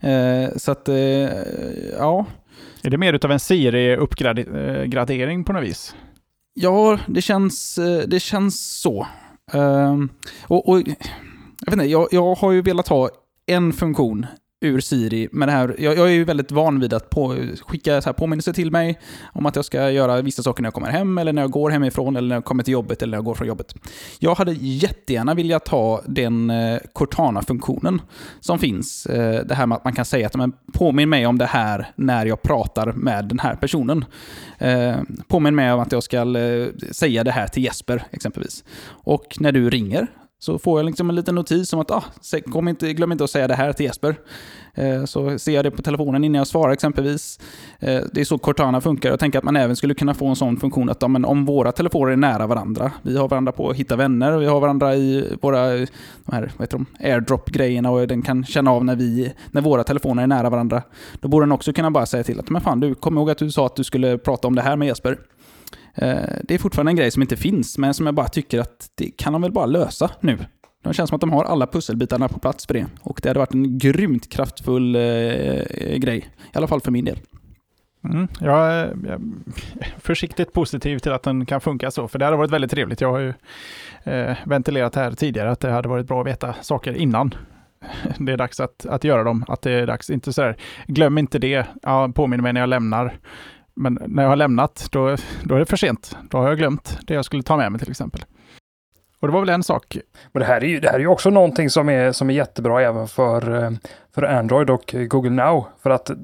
[0.00, 0.96] Eh, så att, eh,
[1.98, 2.26] ja.
[2.82, 5.94] Är det mer utav en Siri-uppgradering eh, på något vis?
[6.58, 9.06] Ja, det känns, eh, det känns så.
[9.52, 10.08] Um,
[10.46, 10.86] och, och, jag,
[11.66, 13.10] vet inte, jag, jag har ju velat ha
[13.46, 14.26] en funktion
[14.66, 15.74] ur Siri Men det här.
[15.78, 18.98] Jag, jag är ju väldigt van vid att på, skicka så här påminnelser till mig
[19.32, 21.70] om att jag ska göra vissa saker när jag kommer hem, eller när jag går
[21.70, 23.74] hemifrån, eller när jag kommer till jobbet, eller när jag går från jobbet.
[24.18, 28.00] Jag hade jättegärna velat ha den eh, Cortana-funktionen
[28.40, 29.06] som finns.
[29.06, 31.90] Eh, det här med att man kan säga att men, påminn mig om det här
[31.96, 34.04] när jag pratar med den här personen.
[34.58, 34.96] Eh,
[35.28, 36.26] påminn mig om att jag ska
[36.90, 38.64] säga det här till Jesper, exempelvis.
[39.04, 40.06] Och när du ringer
[40.46, 42.04] så får jag liksom en liten notis om att ah,
[42.52, 44.16] kom inte, glöm inte att säga det här till Jesper.
[44.74, 47.40] Eh, så ser jag det på telefonen innan jag svarar exempelvis.
[47.78, 49.10] Eh, det är så Cortana funkar.
[49.10, 51.44] Jag tänker att man även skulle kunna få en sån funktion att ja, men om
[51.44, 54.60] våra telefoner är nära varandra, vi har varandra på att hitta vänner, och vi har
[54.60, 55.86] varandra i våra de
[56.32, 60.22] här, vad heter de, airdrop-grejerna och den kan känna av när, vi, när våra telefoner
[60.22, 60.82] är nära varandra.
[61.20, 63.38] Då borde den också kunna bara säga till att men fan du, kom ihåg att
[63.38, 65.18] du sa att du skulle prata om det här med Jesper.
[65.96, 68.90] Eh, det är fortfarande en grej som inte finns, men som jag bara tycker att
[68.94, 70.38] det kan de väl bara lösa nu.
[70.84, 72.86] Det känns som att de har alla pusselbitarna på plats för det.
[73.00, 76.18] Och det hade varit en grymt kraftfull eh, eh grej.
[76.18, 77.18] I alla fall för min del.
[78.04, 79.18] Mm, jag är
[79.98, 83.00] försiktigt positiv till att den kan funka så, för det hade varit väldigt trevligt.
[83.00, 83.32] Jag har ju
[84.04, 87.34] eh, ventilerat här tidigare att det hade varit bra att veta saker innan
[88.18, 89.44] det är dags att, att göra dem.
[89.48, 90.56] Att det är dags, inte så här,
[90.86, 93.18] glöm inte det, ja, påminn mig när jag lämnar.
[93.76, 96.16] Men när jag har lämnat, då, då är det för sent.
[96.30, 98.24] Då har jag glömt det jag skulle ta med mig till exempel.
[99.20, 99.98] Och det var väl en sak.
[100.32, 102.34] Men det här är ju, det här är ju också någonting som är, som är
[102.34, 103.70] jättebra även för, eh,
[104.14, 105.66] för Android och Google Now.
[105.82, 106.16] För att eh,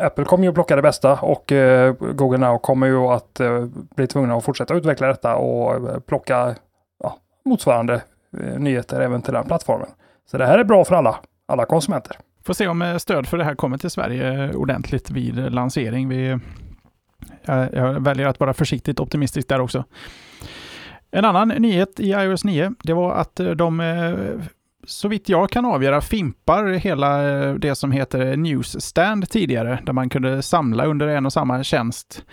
[0.00, 3.40] Apple kommer ju att plocka det bästa och eh, Google Now kommer ju att
[3.96, 6.54] bli tvungna att fortsätta utveckla detta och plocka
[7.02, 8.02] ja, motsvarande
[8.56, 9.88] nyheter även till den plattformen.
[10.30, 12.16] Så det här är bra för alla, alla konsumenter.
[12.44, 16.08] Får se om stöd för det här kommer till Sverige ordentligt vid lansering.
[16.08, 16.38] Vi
[17.44, 19.84] jag, jag väljer att vara försiktigt optimistisk där också.
[21.10, 24.14] En annan nyhet i iOS 9, det var att eh, de eh,
[24.86, 30.08] så vitt jag kan avgöra fimpar hela eh, det som heter Newsstand tidigare, där man
[30.08, 32.24] kunde samla under en och samma tjänst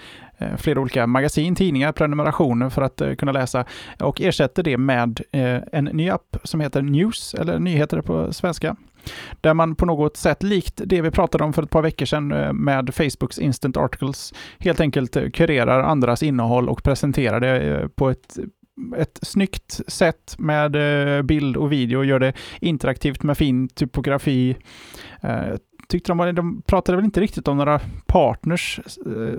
[0.58, 3.65] flera olika magasin, tidningar, prenumerationer för att kunna läsa
[4.00, 5.22] och ersätter det med
[5.72, 8.76] en ny app som heter News, eller nyheter på svenska,
[9.41, 12.32] där man på något sätt, likt det vi pratade om för ett par veckor sedan
[12.32, 17.88] eh, med Facebooks Instant Articles, helt enkelt eh, kurerar andras innehåll och presenterar det eh,
[17.88, 18.38] på ett
[18.98, 20.76] ett snyggt sätt med
[21.26, 24.58] bild och video, gör det interaktivt med fin typografi.
[25.88, 28.80] Tyckte de, de pratade väl inte riktigt om några partners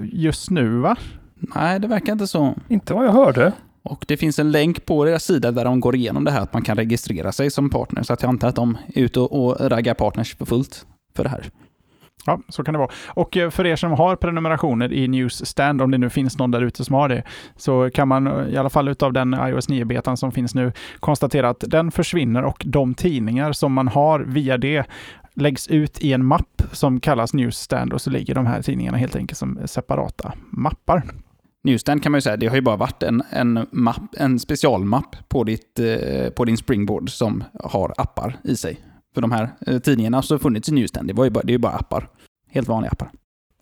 [0.02, 0.96] just nu va?
[1.34, 2.54] Nej, det verkar inte så.
[2.68, 3.52] Inte vad jag hörde.
[3.88, 6.52] Och det finns en länk på deras sida där de går igenom det här att
[6.52, 8.02] man kan registrera sig som partner.
[8.02, 11.30] Så att jag antar att de är ute och, raggar partners för fullt för det
[11.30, 11.50] här.
[12.26, 12.90] Ja, så kan det vara.
[13.06, 16.62] Och eh, för er som har prenumerationer i Newsstand, om det nu finns någon där
[16.62, 17.22] ute som har det,
[17.56, 21.48] så kan man eh, i alla fall utav den iOS 9-betan som finns nu konstatera
[21.48, 24.86] att den försvinner och de tidningar som man har via det
[25.34, 29.16] läggs ut i en mapp som kallas Newsstand och så ligger de här tidningarna helt
[29.16, 31.02] enkelt som separata mappar.
[31.64, 35.16] Newsstand kan man ju säga, det har ju bara varit en, en, mapp, en specialmapp
[35.28, 38.80] på, ditt, eh, på din springboard som har appar i sig.
[39.14, 41.54] För de här eh, tidningarna som funnits i Newsstand, det, var ju bara, det är
[41.54, 42.08] ju bara appar.
[42.50, 43.10] Helt vanliga appar.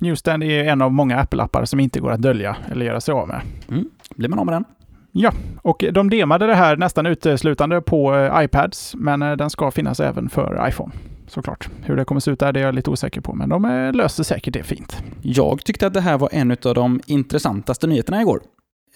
[0.01, 3.29] Newsstand är en av många Apple-appar som inte går att dölja eller göra sig av
[3.29, 3.41] med.
[3.69, 4.65] Mm, blir man av med den.
[5.13, 5.33] Ja,
[5.63, 10.29] och de demade det här nästan uteslutande på eh, iPads, men den ska finnas även
[10.29, 10.93] för iPhone
[11.29, 11.69] såklart.
[11.83, 13.93] Hur det kommer se ut där det är jag lite osäker på, men de eh,
[13.93, 14.97] löser säkert det fint.
[15.23, 18.43] Jag tyckte att det här var en av de intressantaste nyheterna igår.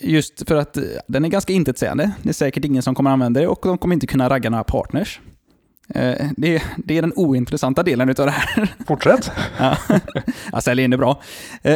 [0.01, 2.11] Just för att eh, den är ganska intetsägande.
[2.23, 4.65] Det är säkert ingen som kommer använda det och de kommer inte kunna ragga några
[4.65, 5.21] partners.
[5.95, 8.75] Eh, det, det, är den ointressanta delen av det här.
[8.87, 9.31] Fortsätt.
[9.59, 9.77] ja,
[10.53, 11.23] jag säljer in det bra.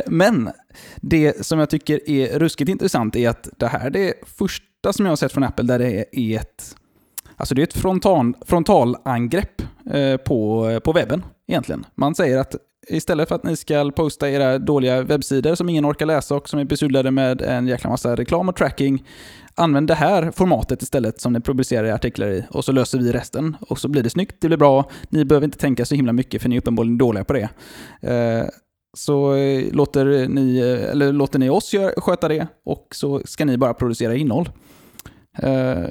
[0.06, 0.50] Men
[0.96, 5.06] det som jag tycker är ruskigt intressant är att det här är det första som
[5.06, 6.76] jag har sett från Apple där det är ett
[7.36, 11.86] Alltså det är ett frontal, frontalangrepp eh, på, eh, på webben egentligen.
[11.94, 12.56] Man säger att
[12.88, 16.58] istället för att ni ska posta era dåliga webbsidor som ingen orkar läsa och som
[16.58, 19.04] är besudlade med en jäkla massa reklam och tracking,
[19.54, 23.56] använd det här formatet istället som ni publicerar artiklar i och så löser vi resten.
[23.60, 26.42] Och så blir det snyggt, det blir bra, ni behöver inte tänka så himla mycket
[26.42, 27.48] för ni är uppenbarligen dåliga på det.
[28.00, 28.48] Eh,
[28.96, 29.36] så
[29.72, 34.48] låter ni, eller låter ni oss sköta det och så ska ni bara producera innehåll.
[35.42, 35.86] Uh,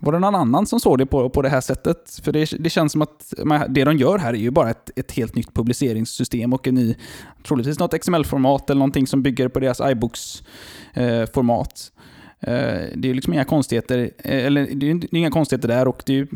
[0.00, 2.20] var det någon annan som såg det på, på det här sättet?
[2.24, 3.34] För det, det känns som att
[3.68, 6.94] det de gör här är ju bara ett, ett helt nytt publiceringssystem och en ny,
[7.42, 11.92] troligtvis något XML-format eller någonting som bygger på deras iBooks-format.
[12.40, 15.88] Eh, uh, eh, uh, det är liksom inga konstigheter, eller det är inga konstigheter där
[15.88, 16.26] och det är ju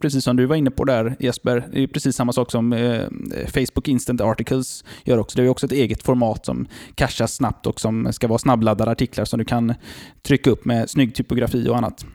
[0.00, 3.02] precis som du var inne på där Jesper, det är precis samma sak som eh,
[3.46, 5.38] Facebook Instant Articles gör också.
[5.38, 9.24] Det är också ett eget format som cashas snabbt och som ska vara snabbladdade artiklar
[9.24, 9.74] som du kan
[10.22, 12.06] trycka upp med snygg typografi och annat.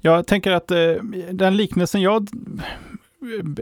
[0.00, 0.92] Jag tänker att eh,
[1.32, 2.28] den liknelsen jag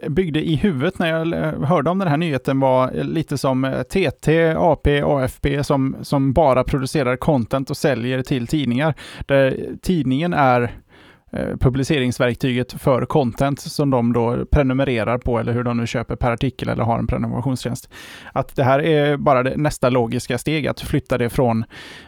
[0.08, 3.82] byggde i huvudet när jag eh, hörde om den här nyheten var lite som eh,
[3.82, 8.94] TT, AP, AFP som, som bara producerar content och säljer till tidningar.
[9.26, 10.83] Där tidningen är Eh,
[11.36, 16.32] Eh, publiceringsverktyget för content som de då prenumererar på eller hur de nu köper per
[16.32, 17.88] artikel eller har en prenumerationstjänst.
[18.32, 21.64] Att det här är bara det nästa logiska steg, att flytta det från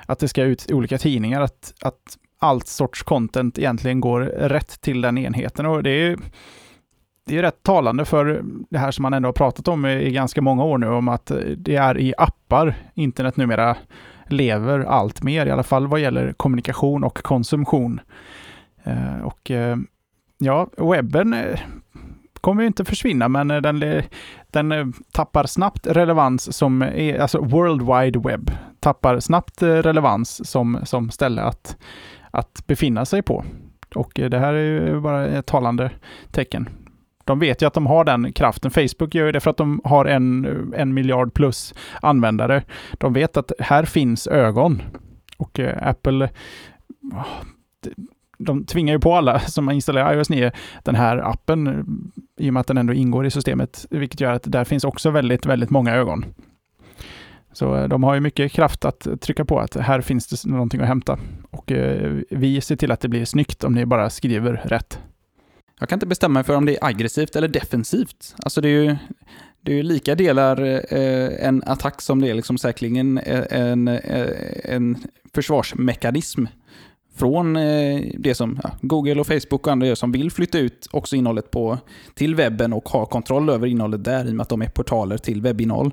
[0.06, 4.80] att det ska ut i olika tidningar, att, att allt sorts content egentligen går rätt
[4.80, 5.66] till den enheten.
[5.66, 6.16] Och det är
[7.26, 10.42] det är rätt talande för det här som man ändå har pratat om i ganska
[10.42, 13.76] många år nu, om att det är i appar internet numera
[14.28, 18.00] lever allt mer, i alla fall vad gäller kommunikation och konsumtion.
[18.86, 19.76] Eh, och eh,
[20.38, 21.60] ja, webben eh,
[22.40, 24.02] kommer ju inte försvinna, men den,
[24.50, 31.10] den tappar snabbt relevans som är, alltså World Wide Web tappar snabbt relevans som, som
[31.10, 31.76] ställe att,
[32.30, 33.44] att befinna sig på.
[33.94, 35.90] Och det här är ju bara ett talande
[36.30, 36.68] tecken.
[37.24, 38.70] De vet ju att de har den kraften.
[38.70, 40.46] Facebook gör ju det för att de har en,
[40.76, 42.62] en miljard plus användare.
[42.92, 44.82] De vet att här finns ögon.
[45.38, 46.30] Och Apple
[47.14, 47.24] ah,
[48.38, 51.86] de tvingar ju på alla som installerar iOS 9 den här appen
[52.38, 55.10] i och med att den ändå ingår i systemet, vilket gör att där finns också
[55.10, 56.24] väldigt, väldigt många ögon.
[57.52, 60.80] Så eh, de har ju mycket kraft att trycka på att här finns det någonting
[60.80, 61.18] att hämta.
[61.50, 64.98] Och eh, vi ser till att det blir snyggt om ni bara skriver rätt.
[65.80, 68.34] Jag kan inte bestämma mig för om det är aggressivt eller defensivt.
[68.38, 68.96] Alltså det är ju,
[69.60, 70.60] det är ju lika delar
[70.94, 74.28] eh, en attack som det är liksom säkerligen eh, en, en,
[74.64, 74.96] en
[75.34, 76.44] försvarsmekanism
[77.16, 80.88] från eh, det som ja, Google och Facebook och andra gör som vill flytta ut
[80.90, 81.78] också innehållet på,
[82.14, 85.18] till webben och ha kontroll över innehållet där i och med att de är portaler
[85.18, 85.90] till webbinnehåll.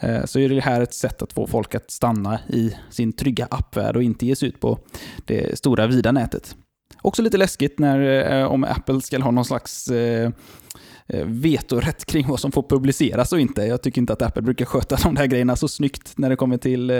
[0.00, 3.48] Eh, så är det här ett sätt att få folk att stanna i sin trygga
[3.50, 4.78] appvärld och inte ge sig ut på
[5.24, 6.56] det stora vida nätet.
[7.02, 10.30] Också lite läskigt när, eh, om Apple ska ha någon slags Eh,
[11.12, 13.62] Eh, vetorätt kring vad som får publiceras och inte.
[13.62, 16.56] Jag tycker inte att Apple brukar sköta de där grejerna så snyggt när det kommer
[16.56, 16.96] till eh,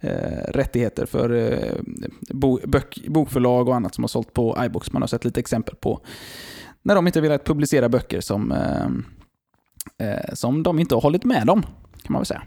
[0.00, 1.74] eh rättigheter för eh,
[2.30, 4.92] bo, bök, bokförlag och annat som har sålt på iBooks.
[4.92, 6.00] Man har sett lite exempel på
[6.82, 11.50] när de inte velat publicera böcker som, eh, eh, som de inte har hållit med
[11.50, 11.62] om,
[12.02, 12.42] kan man väl säga.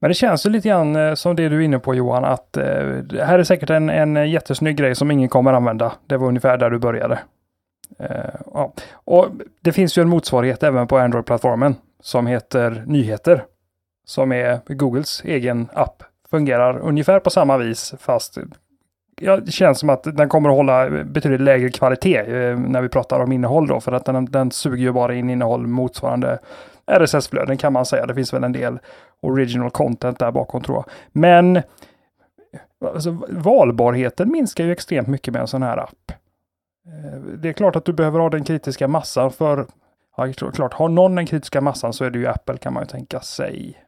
[0.00, 2.52] Men det känns ju lite grann eh, som det du är inne på Johan, att
[2.52, 5.92] det här är säkert en, en jättesnygg grej som ingen kommer använda.
[6.06, 7.18] Det var ungefär där du började.
[7.98, 8.72] Eh, ja.
[8.92, 9.26] Och
[9.60, 13.44] det finns ju en motsvarighet även på Android-plattformen som heter Nyheter.
[14.04, 16.02] Som är Googles egen app.
[16.30, 18.38] Fungerar ungefär på samma vis fast
[19.20, 22.88] ja, det känns som att den kommer att hålla betydligt lägre kvalitet eh, när vi
[22.88, 23.80] pratar om innehåll då.
[23.80, 26.38] För att den, den suger ju bara in innehåll motsvarande
[26.86, 28.06] RSS-flöden kan man säga.
[28.06, 28.78] Det finns väl en del
[29.20, 30.84] original content där bakom tror jag.
[31.12, 31.62] Men
[32.84, 36.12] alltså, valbarheten minskar ju extremt mycket med en sån här app.
[36.86, 39.66] Eh, det är klart att du behöver ha den kritiska massan för,
[40.16, 42.86] ja, klart, har någon den kritiska massan så är det ju Apple kan man ju
[42.86, 43.82] tänka sig.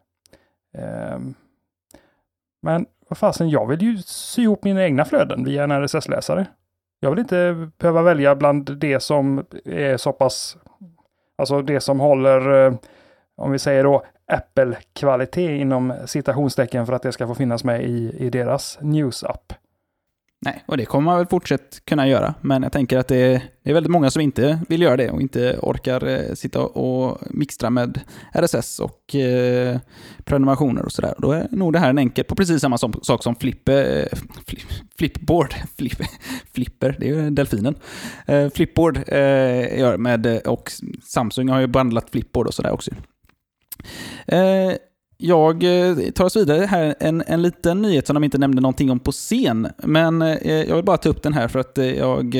[0.78, 1.34] Ehm,
[2.62, 6.46] men vad fasen, jag vill ju sy ihop mina egna flöden via en RSS-läsare.
[7.00, 10.56] Jag vill inte behöva välja bland det som är så pass,
[11.38, 12.74] alltså det som håller, eh,
[13.36, 18.16] om vi säger då, Apple-kvalitet inom citationstecken för att det ska få finnas med i,
[18.18, 19.52] i deras news-app.
[20.44, 22.34] Nej, och det kommer man väl fortsatt kunna göra.
[22.40, 25.10] Men jag tänker att det är, det är väldigt många som inte vill göra det
[25.10, 28.00] och inte orkar eh, sitta och mixtra med
[28.32, 29.78] RSS och eh,
[30.24, 31.14] prenumerationer och sådär.
[31.18, 34.08] Då är nog det här en enkel, på precis samma sak som Flipper...
[34.12, 34.62] Eh, flip,
[34.98, 35.98] flipboard, flip,
[36.52, 37.74] flipper, det är ju delfinen.
[38.26, 42.90] Eh, flipboard eh, gör med, eh, och Samsung har ju behandlat flipboard och sådär också.
[44.26, 44.72] Eh,
[45.16, 46.94] jag eh, tar oss vidare här.
[47.00, 49.68] En, en liten nyhet som de inte nämnde någonting om på scen.
[49.78, 52.36] Men eh, jag vill bara ta upp den här för att eh, jag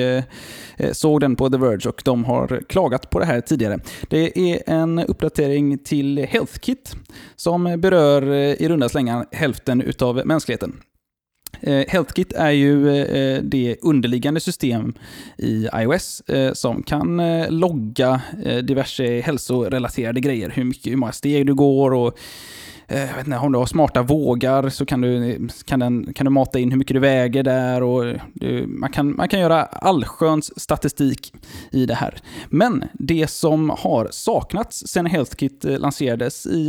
[0.92, 3.78] såg den på The Verge och de har klagat på det här tidigare.
[4.08, 6.96] Det är en uppdatering till HealthKit
[7.36, 10.80] som berör i runda slängar hälften utav mänskligheten.
[11.88, 12.84] HealthKit är ju
[13.42, 14.94] det underliggande system
[15.38, 18.20] i iOS som kan logga
[18.62, 20.50] diverse hälsorelaterade grejer.
[20.54, 22.18] Hur, mycket, hur många steg du går och
[22.88, 26.24] Eh, jag vet inte, om du har smarta vågar så kan du, kan, den, kan
[26.24, 29.64] du mata in hur mycket du väger där och du, man, kan, man kan göra
[29.64, 31.32] allsköns statistik
[31.70, 32.18] i det här.
[32.48, 36.68] Men det som har saknats sedan HealthKit eh, lanserades i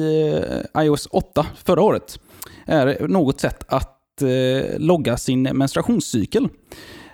[0.76, 2.20] eh, iOS 8 förra året
[2.66, 6.50] är något sätt att eh, logga sin menstruationscykel.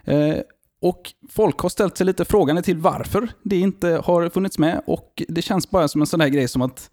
[0.04, 0.36] Eh,
[0.82, 5.24] och folk har ställt sig lite frågande till varför det inte har funnits med och
[5.28, 6.90] det känns bara som en sån här grej som att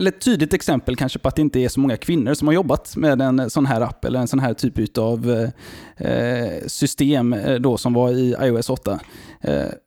[0.00, 2.54] eller ett tydligt exempel kanske på att det inte är så många kvinnor som har
[2.54, 7.32] jobbat med en sån här app eller en sån här typ av eh, eh, system
[7.32, 9.00] eh, då som var i iOS 8.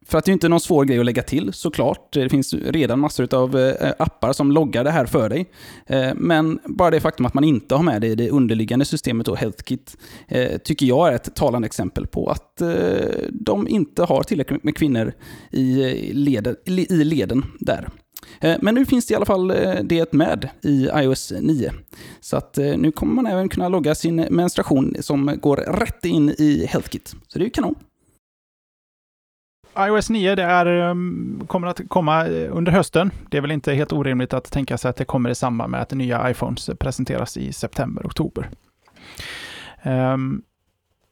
[0.06, 2.14] För att det är inte någon svår grej att lägga till såklart.
[2.14, 5.46] Det finns redan massor av appar som loggar det här för dig.
[6.16, 9.38] Men bara det faktum att man inte har med det i det underliggande systemet och
[9.38, 9.98] HealthKit
[10.64, 12.62] tycker jag är ett talande exempel på att
[13.32, 15.14] de inte har tillräckligt med kvinnor
[15.52, 17.90] i leden, i leden där.
[18.42, 21.72] Eh, men nu finns det i alla fall eh, det med i iOS 9.
[22.20, 26.30] Så att eh, nu kommer man även kunna logga sin menstruation som går rätt in
[26.30, 27.16] i HealthKit.
[27.28, 27.76] Så det är ju kanon
[29.80, 33.12] iOS 9 det är, ehm, kommer att komma under hösten.
[33.30, 35.82] Det är väl inte helt orimligt att tänka sig att det kommer i samband med
[35.82, 38.50] att nya iPhones presenteras i september, oktober.
[39.86, 40.44] Um,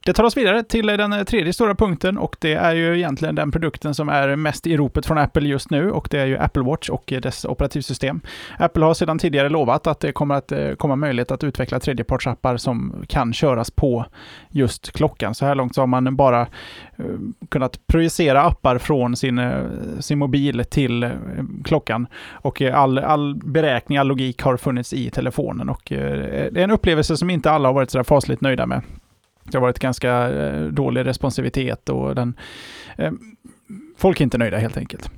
[0.04, 3.52] det tar oss vidare till den tredje stora punkten och det är ju egentligen den
[3.52, 6.62] produkten som är mest i ropet från Apple just nu och det är ju Apple
[6.62, 8.20] Watch och dess operativsystem.
[8.58, 12.56] Apple har sedan tidigare lovat att det kommer att eh, komma möjlighet att utveckla tredjepartsappar
[12.56, 14.04] som kan köras på
[14.50, 15.34] just klockan.
[15.34, 16.46] Så här långt så har man bara eh,
[17.48, 19.62] kunnat projicera appar från sin, eh,
[20.00, 21.10] sin mobil till
[21.64, 26.70] klockan och all, all beräkning, all logik har funnits i telefonen och det är en
[26.70, 28.82] upplevelse som inte alla har varit så där fasligt nöjda med.
[29.44, 32.34] Det har varit ganska eh, dålig responsivitet och den,
[32.96, 33.12] eh,
[33.96, 35.10] folk är inte nöjda helt enkelt.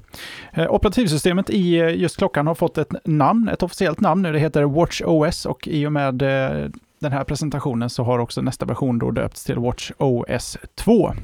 [0.53, 4.33] Eh, operativsystemet i eh, just klockan har fått ett namn, ett officiellt namn nu.
[4.33, 8.43] Det heter Watch OS och i och med eh, den här presentationen så har också
[8.43, 11.15] nästa version då döpts till Watch OS 2.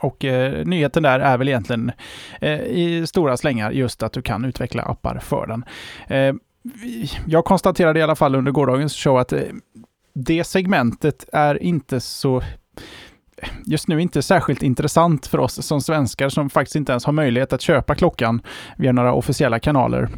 [0.00, 1.92] Och eh, nyheten där är väl egentligen
[2.40, 5.64] eh, i stora slängar just att du kan utveckla appar för den.
[6.08, 6.34] Eh,
[7.26, 9.32] jag konstaterade i alla fall under gårdagens show att
[10.14, 12.42] det segmentet är inte så
[13.66, 17.52] just nu inte särskilt intressant för oss som svenskar som faktiskt inte ens har möjlighet
[17.52, 18.42] att köpa klockan
[18.76, 20.08] via några officiella kanaler.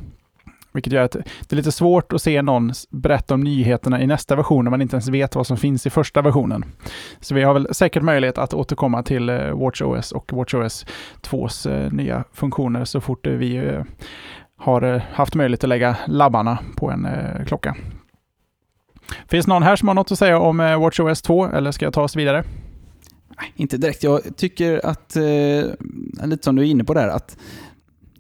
[0.75, 4.37] Vilket gör att det är lite svårt att se någon berätta om nyheterna i nästa
[4.37, 6.65] version när man inte ens vet vad som finns i första versionen.
[7.21, 10.87] Så vi har väl säkert möjlighet att återkomma till eh, WatchOS och WatchOS
[11.23, 13.83] 2s eh, nya funktioner så fort eh, vi
[14.59, 17.09] har haft möjlighet att lägga labbarna på en
[17.47, 17.77] klocka.
[19.29, 21.95] Finns någon här som har något att säga om eh, WatchOS 2 eller ska jag
[21.95, 22.45] ta oss vidare?
[23.41, 24.03] Nej, inte direkt.
[24.03, 25.23] Jag tycker att, eh,
[26.25, 27.37] lite som du är inne på där, att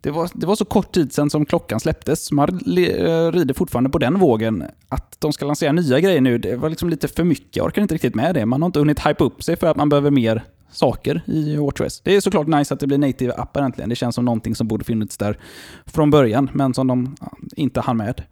[0.04, 2.32] det var, det var så kort tid sedan som klockan släpptes.
[2.32, 4.64] Man eh, rider fortfarande på den vågen.
[4.88, 7.56] Att de ska lansera nya grejer nu, det var liksom lite för mycket.
[7.56, 8.46] Jag orkar inte riktigt med det.
[8.46, 12.00] Man har inte hunnit hype upp sig för att man behöver mer saker i WatchOS.
[12.00, 13.88] Det är såklart nice att det blir native-appar äntligen.
[13.88, 15.38] Det känns som någonting som borde funnits där
[15.86, 17.16] från början, men som de
[17.56, 18.22] inte hann med.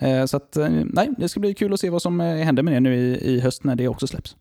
[0.00, 2.74] Eh, så att, eh, nej, det ska bli kul att se vad som händer med
[2.74, 4.36] det nu i, i höst när det också släpps.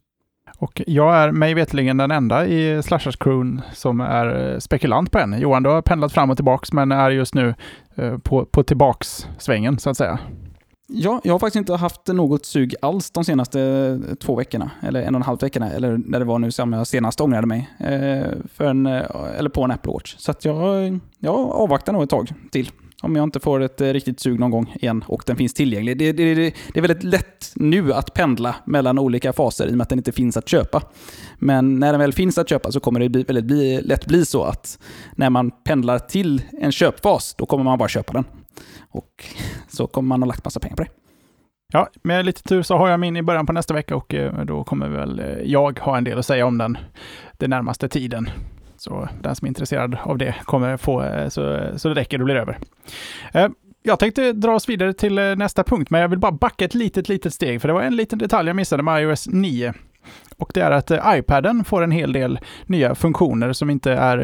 [0.61, 5.19] Och jag är mig veterligen den enda i Slashers crewn som är eh, spekulant på
[5.19, 5.39] en.
[5.39, 7.55] Johan, du har pendlat fram och tillbaks men är just nu
[7.95, 10.19] eh, på, på tillbaks-svängen så att säga.
[10.87, 15.01] Ja, jag har faktiskt inte haft något sug alls de senaste eh, två veckorna, eller
[15.01, 17.69] en och en halv veckorna, eller när det var nu som jag senast ångrade mig,
[18.53, 20.15] för en, eller på en Apple Watch.
[20.17, 22.71] Så att jag, jag avvaktar nog ett tag till.
[23.01, 25.97] Om jag inte får ett eh, riktigt sug någon gång igen och den finns tillgänglig.
[25.97, 29.77] Det, det, det, det är väldigt lätt nu att pendla mellan olika faser i och
[29.77, 30.81] med att den inte finns att köpa.
[31.35, 34.25] Men när den väl finns att köpa så kommer det bli, väldigt bli, lätt bli
[34.25, 34.79] så att
[35.15, 38.23] när man pendlar till en köpfas, då kommer man bara köpa den.
[38.89, 39.25] Och
[39.67, 40.89] så kommer man ha lagt massa pengar på det.
[41.73, 44.45] Ja, med lite tur så har jag min i början på nästa vecka och eh,
[44.45, 46.77] då kommer väl eh, jag ha en del att säga om den
[47.37, 48.29] den närmaste tiden.
[48.81, 52.25] Så den som är intresserad av det kommer få eh, så, så det räcker, och
[52.25, 52.57] blir över.
[53.33, 53.47] Eh,
[53.83, 56.73] jag tänkte dra oss vidare till eh, nästa punkt, men jag vill bara backa ett
[56.73, 59.73] litet, litet steg, för det var en liten detalj jag missade med iOS 9.
[60.37, 64.17] Och det är att iPaden får en hel del nya funktioner som inte, är,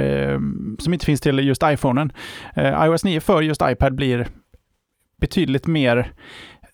[0.79, 2.11] som inte finns till just iPhonen.
[2.55, 4.27] iOS 9 för just iPad blir
[5.21, 6.11] betydligt mer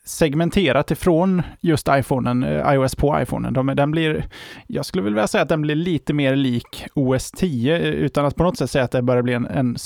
[0.05, 3.53] segmenterat ifrån just iPhonen, eh, iOS på iPhonen.
[3.53, 4.25] De, den blir,
[4.67, 8.35] jag skulle vilja säga att den blir lite mer lik OS 10 eh, utan att
[8.35, 9.77] på något sätt säga att det börjar bli en, en,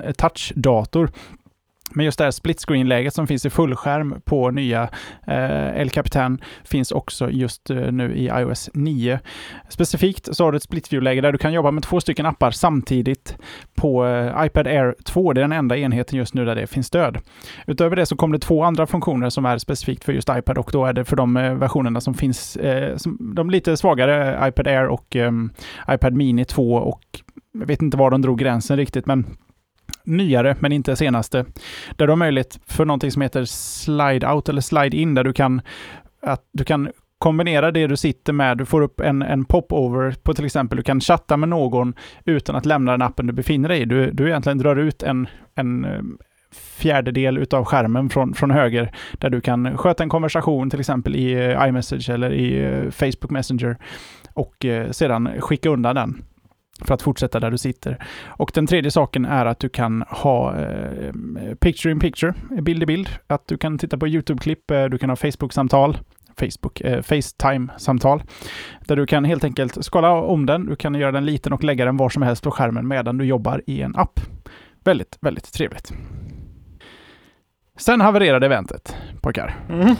[0.00, 1.10] en touchdator.
[1.94, 4.82] Men just det här split screen-läget som finns i fullskärm på nya
[5.26, 9.18] eh, El Capitan finns också just eh, nu i iOS 9.
[9.68, 12.50] Specifikt så har du ett split view-läge där du kan jobba med två stycken appar
[12.50, 13.36] samtidigt
[13.74, 15.32] på eh, iPad Air 2.
[15.32, 17.18] Det är den enda enheten just nu där det finns stöd.
[17.66, 20.70] Utöver det så kommer det två andra funktioner som är specifikt för just iPad och
[20.72, 24.48] då är det för de eh, versionerna som finns, eh, som, de lite svagare eh,
[24.48, 25.50] iPad Air och ehm,
[25.90, 27.02] iPad Mini 2 och
[27.52, 29.26] jag vet inte var de drog gränsen riktigt, men
[30.04, 31.44] nyare, men inte senaste.
[31.96, 35.32] Där du har möjlighet för någonting som heter slide out eller slide in, där du
[35.32, 35.60] kan,
[36.22, 36.88] att du kan
[37.22, 40.82] kombinera det du sitter med, du får upp en, en popover på till exempel, du
[40.82, 41.94] kan chatta med någon
[42.24, 43.84] utan att lämna den appen du befinner dig i.
[43.84, 46.00] Du, du egentligen drar ut en, en eh,
[46.52, 51.32] fjärdedel utav skärmen från, från höger, där du kan sköta en konversation till exempel i
[51.32, 53.76] eh, iMessage eller i eh, Facebook Messenger
[54.34, 56.22] och sedan skicka undan den
[56.84, 58.04] för att fortsätta där du sitter.
[58.26, 61.12] Och den tredje saken är att du kan ha eh,
[61.60, 63.08] picture in picture, bild i bild.
[63.26, 65.98] Att du kan titta på YouTube-klipp, eh, du kan ha Facebook-samtal,
[66.36, 68.22] Facebook, eh, Facetime-samtal.
[68.86, 71.84] Där du kan helt enkelt skala om den, du kan göra den liten och lägga
[71.84, 74.20] den var som helst på skärmen medan du jobbar i en app.
[74.84, 75.92] Väldigt, väldigt trevligt.
[77.78, 79.56] Sen havererade eventet, pojkar.
[79.68, 79.96] Mm.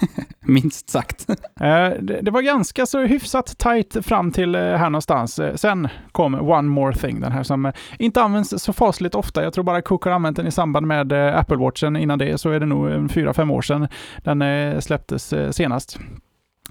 [0.46, 1.30] Minst sagt.
[1.60, 5.38] Eh, det var ganska så hyfsat tight fram till eh, här någonstans.
[5.38, 9.42] Eh, sen kom One More Thing, den här som inte används så fasligt ofta.
[9.42, 11.96] Jag tror bara Cook har använt den i samband med Apple Watchen.
[11.96, 13.88] Innan det så är det nog fyra, fem år sedan
[14.24, 15.98] den släpptes senast.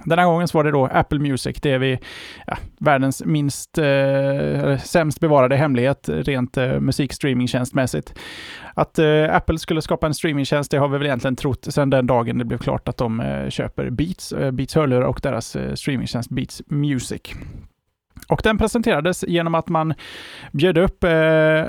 [0.06, 2.00] Den här gången så var det då Apple Music, det är vi
[2.48, 8.14] ja, världens minst, eh, sämst bevarade hemlighet rent eh, musikstreamingtjänstmässigt.
[8.74, 12.08] Att eh, Apple skulle skapa en streamingtjänst, det har vi väl egentligen trott sedan den
[12.08, 15.74] dagen det blev klart att de eh, köper Beats, eh, Beats hörlurar och deras eh,
[15.74, 17.22] streamingtjänst Beats Music.
[18.32, 19.94] Och den presenterades genom att man
[20.52, 21.64] bjöd upp eh,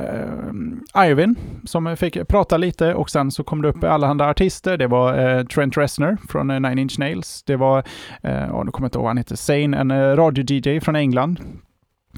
[1.07, 4.77] Iovin som fick prata lite och sen så kom det upp allehanda artister.
[4.77, 7.43] Det var eh, Trent Reznor från eh, Nine Inch Nails.
[7.43, 7.79] Det var,
[8.23, 11.41] eh, oh, nu kommer jag inte ihåg, han heter Zayn, en eh, radio-DJ från England.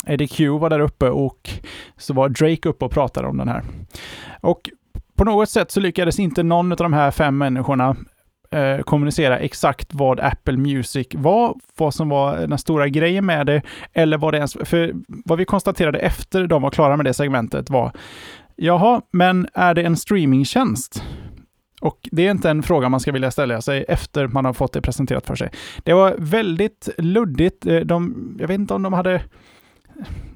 [0.07, 1.51] Eddie Q var där uppe och
[1.97, 3.63] så var Drake uppe och pratade om den här.
[4.41, 4.71] Och
[5.17, 7.97] på något sätt så lyckades inte någon av de här fem människorna
[8.55, 13.63] eh, kommunicera exakt vad Apple Music var, vad som var den stora grejen med det,
[13.93, 14.57] eller vad det ens...
[14.65, 17.93] För vad vi konstaterade efter de var klara med det segmentet var,
[18.57, 21.05] jaha, men är det en streamingtjänst?
[21.81, 24.73] Och det är inte en fråga man ska vilja ställa sig efter man har fått
[24.73, 25.51] det presenterat för sig.
[25.83, 27.67] Det var väldigt luddigt.
[27.67, 29.23] Eh, de, jag vet inte om de hade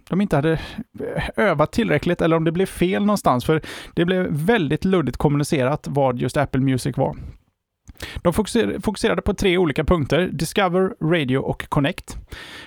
[0.09, 0.61] de inte hade
[1.37, 3.63] övat tillräckligt eller om det blev fel någonstans, för
[3.95, 7.17] det blev väldigt luddigt kommunicerat vad just Apple Music var.
[8.23, 8.33] De
[8.83, 12.17] fokuserade på tre olika punkter, Discover, Radio och Connect.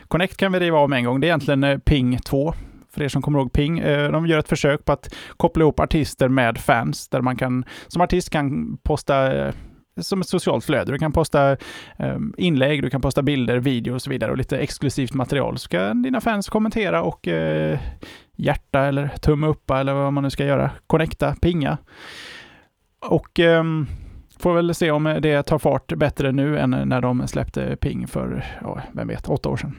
[0.08, 2.54] Connect kan vi riva av med en gång, det är egentligen eh, Ping 2
[2.94, 3.80] för er som kommer ihåg Ping.
[3.80, 7.66] Eh, de gör ett försök på att koppla ihop artister med fans, där man kan
[7.88, 9.54] som artist kan posta eh,
[10.02, 10.92] som ett socialt flöde.
[10.92, 11.58] Du kan posta
[12.38, 15.58] inlägg, du kan posta bilder, video och så vidare och lite exklusivt material.
[15.58, 17.28] Så kan dina fans kommentera och
[18.36, 20.72] hjärta eller tumme uppa eller vad man nu ska göra.
[20.88, 21.78] Connecta, pinga.
[23.06, 23.64] Och eh,
[24.42, 28.46] Får väl se om det tar fart bättre nu än när de släppte Ping för,
[28.62, 29.76] ja, vem vet, åtta år sedan.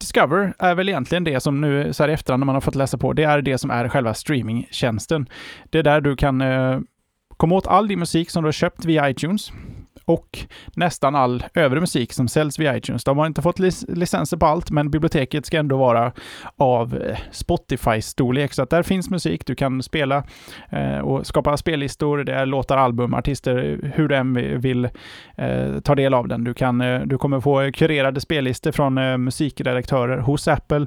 [0.00, 2.74] Discover är väl egentligen det som nu så här i efterhand när man har fått
[2.74, 5.28] läsa på, det är det som är själva streamingtjänsten.
[5.70, 6.80] Det är där du kan eh,
[7.36, 9.52] komma åt all din musik som du har köpt via iTunes
[10.10, 10.38] och
[10.76, 13.04] nästan all övrig musik som säljs via iTunes.
[13.04, 16.12] De har inte fått lic licenser på allt, men biblioteket ska ändå vara
[16.56, 19.46] av eh, Spotify-storlek, så att där finns musik.
[19.46, 20.24] Du kan spela
[20.70, 24.84] eh, och skapa spellistor, det är låtar, album, artister, hur du än vill
[25.36, 26.44] eh, ta del av den.
[26.44, 30.86] Du, kan, eh, du kommer få kurerade spellistor från eh, musikredaktörer hos Apple.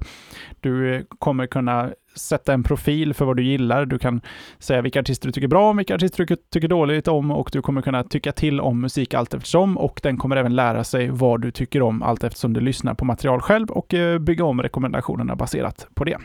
[0.62, 3.86] Du eh, kommer kunna sätta en profil för vad du gillar.
[3.86, 4.22] Du kan
[4.60, 7.62] säga vilka artister du tycker bra om, vilka artister du tycker dåligt om och du
[7.62, 11.42] kommer kunna tycka till om musik allt eftersom och den kommer även lära sig vad
[11.42, 15.36] du tycker om allt eftersom du lyssnar på material själv och eh, bygga om rekommendationerna
[15.36, 16.18] baserat på det.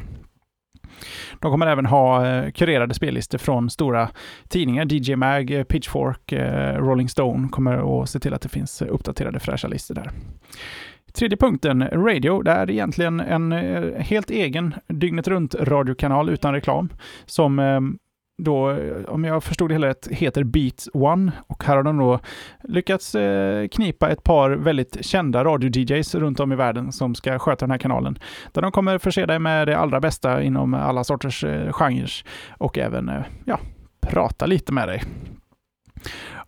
[1.40, 4.08] De kommer även ha eh, kurerade spellistor från stora
[4.48, 4.92] tidningar.
[4.92, 6.32] DJ Mag, eh, Pitchfork,
[6.76, 10.10] Rolling Stone kommer att se till att det finns uppdaterade fräscha listor där.
[11.18, 12.42] Tredje punkten, radio.
[12.42, 16.88] Det är egentligen en eh, helt egen dygnet runt radiokanal utan reklam
[17.26, 17.80] som eh,
[18.42, 21.32] då, eh, om jag förstod det hela rätt, heter Beat One.
[21.46, 22.20] Och här har de då
[22.64, 23.16] lyckats
[23.72, 27.78] knipa ett par väldigt kända radio-DJs runt om i världen som ska sköta den här
[27.78, 28.18] kanalen.
[28.52, 32.10] Där de kommer förse dig med det allra bästa inom alla sorters genrer
[32.50, 33.10] och även
[33.44, 33.60] ja,
[34.00, 35.02] prata lite med dig.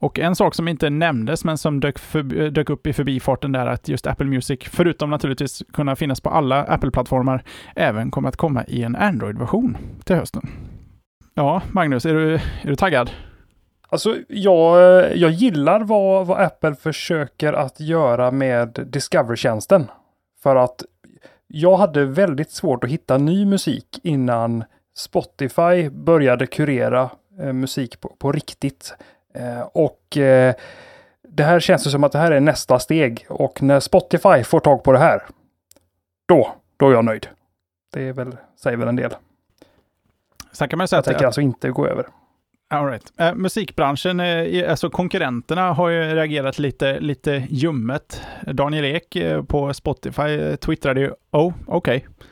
[0.01, 3.53] Och en sak som inte nämndes, men som dök, för, eh, dök upp i förbifarten
[3.53, 7.43] där, att just Apple Music, förutom naturligtvis kunna finnas på alla Apple-plattformar,
[7.77, 10.51] även kommer att komma i en Android-version till hösten.
[11.35, 13.11] Ja, Magnus, är du, är du taggad?
[13.89, 14.77] Alltså, jag,
[15.17, 19.87] jag gillar vad, vad Apple försöker att göra med Discover-tjänsten.
[20.43, 20.85] För att
[21.47, 24.65] jag hade väldigt svårt att hitta ny musik innan
[24.97, 28.95] Spotify började kurera eh, musik på, på riktigt.
[29.35, 30.55] Eh, och eh,
[31.29, 33.27] det här känns som att det här är nästa steg.
[33.29, 35.23] Och när Spotify får tag på det här,
[36.29, 37.29] då, då är jag nöjd.
[37.93, 39.15] Det är väl, säger väl en del.
[40.53, 42.07] Sen kan man säga jag tänker att, alltså inte gå över.
[42.75, 43.13] All right.
[43.17, 48.23] Eh, musikbranschen, eh, alltså konkurrenterna har ju reagerat lite, lite ljummet.
[48.47, 51.97] Daniel Ek eh, på Spotify eh, twittrade ju oh, okej.
[51.97, 52.27] Okay.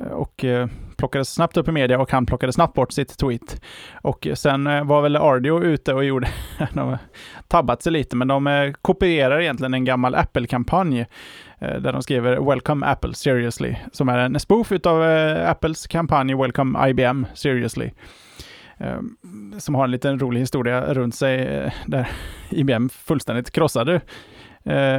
[0.00, 3.60] Eh, och eh, plockades snabbt upp i media och han plockade snabbt bort sitt tweet.
[3.94, 6.28] Och eh, sen var väl Ardio ute och gjorde,
[6.72, 6.98] de
[7.48, 11.06] tabbat sig lite, men de kopierar egentligen en gammal Apple-kampanj
[11.58, 15.02] där de skriver “Welcome Apple Seriously” som är en spoof av
[15.46, 17.90] Apples kampanj “Welcome IBM Seriously”
[18.78, 19.16] ehm,
[19.58, 22.10] som har en liten rolig historia runt sig där
[22.50, 24.00] IBM fullständigt krossade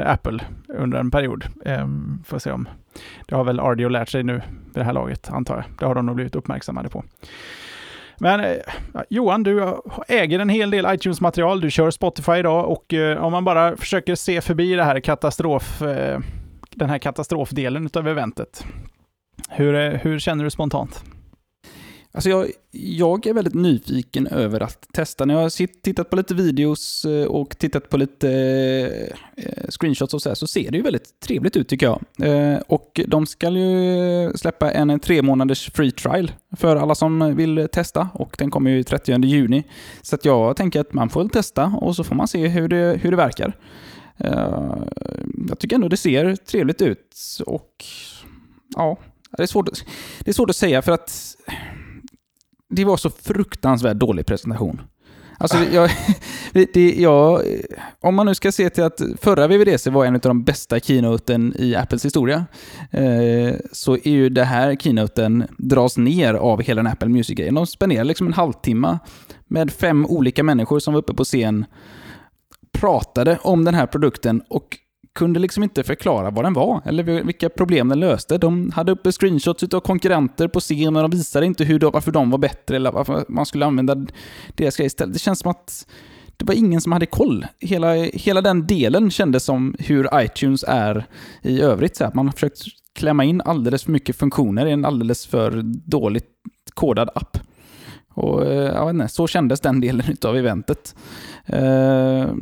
[0.05, 1.45] Apple under en period.
[1.65, 2.67] Ehm, får se om
[3.27, 5.65] det har väl Ardio lärt sig nu vid det här laget, antar jag.
[5.79, 7.03] Det har de nog blivit uppmärksammade på.
[8.17, 8.57] Men eh,
[9.09, 9.75] Johan, du
[10.07, 11.61] äger en hel del iTunes-material.
[11.61, 15.81] Du kör Spotify idag och eh, om man bara försöker se förbi det här katastrof
[15.81, 16.19] eh,
[16.75, 18.65] den här katastrofdelen av eventet.
[19.49, 21.03] Hur, hur känner du spontant?
[22.15, 25.25] Alltså jag, jag är väldigt nyfiken över att testa.
[25.25, 28.29] När jag har tittat på lite videos eh, och tittat på lite
[29.37, 32.01] eh, eh, screenshots och så här, så ser det ju väldigt trevligt ut tycker jag.
[32.67, 38.09] Och de ska ju släppa en tre månaders free trial för alla som vill testa
[38.13, 39.63] och den kommer ju 30 juni.
[40.01, 42.99] Så att jag tänker att man får testa och så får man se hur det,
[43.01, 43.57] hur det verkar.
[45.49, 47.85] Jag tycker ändå det ser trevligt ut och
[48.75, 48.97] ja,
[49.37, 49.69] det är, svårt,
[50.19, 51.35] det är svårt att säga för att
[52.75, 54.81] det var så fruktansvärt dålig presentation.
[55.37, 55.89] Alltså, jag,
[56.73, 57.41] det, jag,
[58.01, 61.53] om man nu ska se till att förra VVDC var en av de bästa keynoten
[61.59, 62.45] i Apples historia,
[62.91, 67.55] eh, så är ju det här keynoten dras ner av hela den Apple Music-grejen.
[67.55, 68.99] De spenderar liksom en halvtimme
[69.47, 71.65] med fem olika människor som var uppe på scen
[72.71, 74.77] pratade om den här produkten och
[75.15, 78.37] kunde liksom inte förklara vad den var eller vilka problem den löste.
[78.37, 82.11] De hade uppe screenshots av konkurrenter på scen, men de visade inte hur de, varför
[82.11, 83.95] de var bättre eller varför man skulle använda
[84.55, 85.13] deras grejer istället.
[85.13, 85.87] Det känns som att
[86.37, 87.45] det var ingen som hade koll.
[87.59, 91.05] Hela, hela den delen kändes som hur iTunes är
[91.41, 91.95] i övrigt.
[91.95, 92.61] Så här, man har försökt
[92.93, 96.29] klämma in alldeles för mycket funktioner i en alldeles för dåligt
[96.73, 97.37] kodad app.
[98.13, 100.95] Och eh, jag vet inte, så kändes den delen av eventet.
[101.45, 102.33] Eh,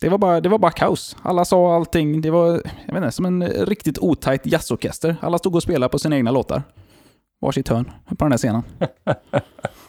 [0.00, 1.16] det var, bara, det var bara kaos.
[1.22, 2.20] Alla sa allting.
[2.20, 2.50] Det var
[2.86, 5.16] jag vet inte, som en riktigt otajt jazzorkester.
[5.20, 6.62] Alla stod och spelade på sina egna låtar.
[7.40, 8.62] Varsitt hörn på den här scenen.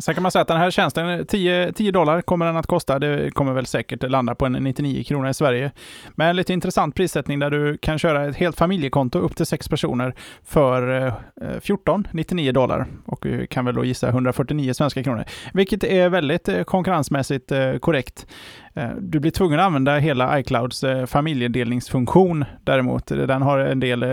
[0.00, 2.98] Sen kan man säga att den här tjänsten, 10, 10 dollar kommer den att kosta.
[2.98, 5.70] Det kommer väl säkert landa på en 99 kronor i Sverige.
[6.14, 10.14] Men lite intressant prissättning där du kan köra ett helt familjekonto upp till sex personer
[10.44, 12.86] för eh, 14, 99 dollar.
[13.06, 15.24] Och vi kan väl då gissa 149 svenska kronor.
[15.52, 18.26] Vilket är väldigt eh, konkurrensmässigt eh, korrekt.
[18.74, 23.10] Eh, du blir tvungen att använda hela iClouds eh, familjedelningsfunktion däremot.
[23.10, 24.04] Eh, den har en del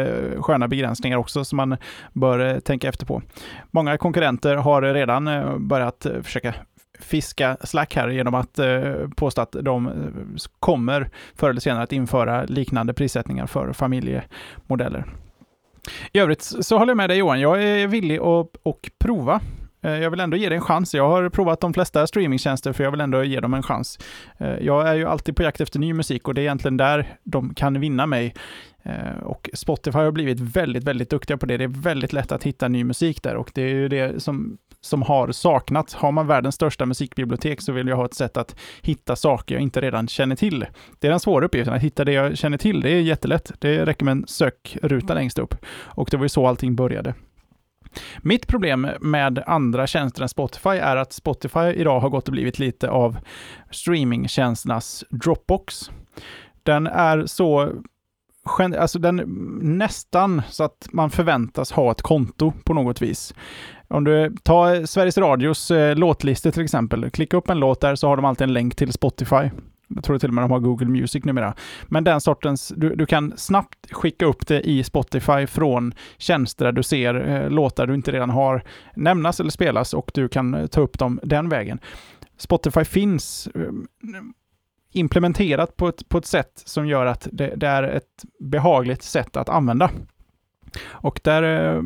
[0.42, 1.78] sköna begränsningar också som man
[2.14, 3.22] bör tänka efter på.
[3.72, 5.30] Många konkurrenter har redan
[5.68, 6.54] börjat försöka
[7.00, 8.60] fiska slack här genom att
[9.16, 9.92] påstå att de
[10.60, 15.06] kommer förr eller senare att införa liknande prissättningar för familjemodeller.
[16.12, 19.42] I övrigt så håller jag med dig Johan, jag är villig att, och prova
[19.82, 20.94] jag vill ändå ge det en chans.
[20.94, 24.00] Jag har provat de flesta streamingtjänster för jag vill ändå ge dem en chans.
[24.38, 27.18] Eh, jag är ju alltid på jakt efter ny musik och det är egentligen där
[27.24, 28.34] de kan vinna mig.
[28.84, 31.58] Eh, och Spotify har blivit väldigt, väldigt duktiga på det.
[31.58, 34.58] Det är väldigt lätt att hitta ny musik där och det är ju det som,
[34.82, 35.96] som har saknats.
[35.96, 39.62] Har man världens största musikbibliotek så vill jag ha ett sätt att hitta saker jag
[39.62, 40.66] inte redan känner till.
[41.00, 42.82] Det är den svåra uppgiften, att hitta det jag känner till.
[42.82, 43.52] Det är jättelätt.
[43.60, 45.56] Det räcker med en sökruta längst upp.
[45.72, 47.14] Och det var ju så allting började.
[48.22, 52.60] Mitt problem med andra tjänster än Spotify är att Spotify idag har gått och blivit
[52.60, 53.18] lite av
[53.72, 55.92] streamingtjänsternas Dropbox.
[56.64, 57.74] Den är så
[58.60, 59.16] alltså den
[59.62, 63.34] nästan så att man förväntas ha ett konto på något vis.
[63.88, 68.08] Om du tar Sveriges Radios eh, låtlistor till exempel, klicka upp en låt där så
[68.08, 69.50] har de alltid en länk till Spotify.
[69.96, 71.54] Jag tror till och med de har Google Music numera.
[71.88, 76.72] Men den sortens, du, du kan snabbt skicka upp det i Spotify från tjänster där
[76.72, 78.64] du ser eh, låtar du inte redan har
[78.96, 81.80] nämnas eller spelas och du kan eh, ta upp dem den vägen.
[82.38, 83.72] Spotify finns eh,
[84.92, 89.38] implementerat på ett, på ett sätt som gör att det, det, är ett behagligt sätt
[89.38, 89.92] att använda.
[90.88, 91.82] Och där, eh,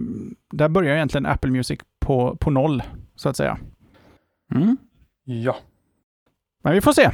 [0.52, 2.84] där börjar egentligen Apple Music på, på noll,
[3.16, 3.58] så att säga.
[4.56, 4.78] Mm.
[5.24, 5.56] Ja.
[6.64, 7.12] Men vi får se.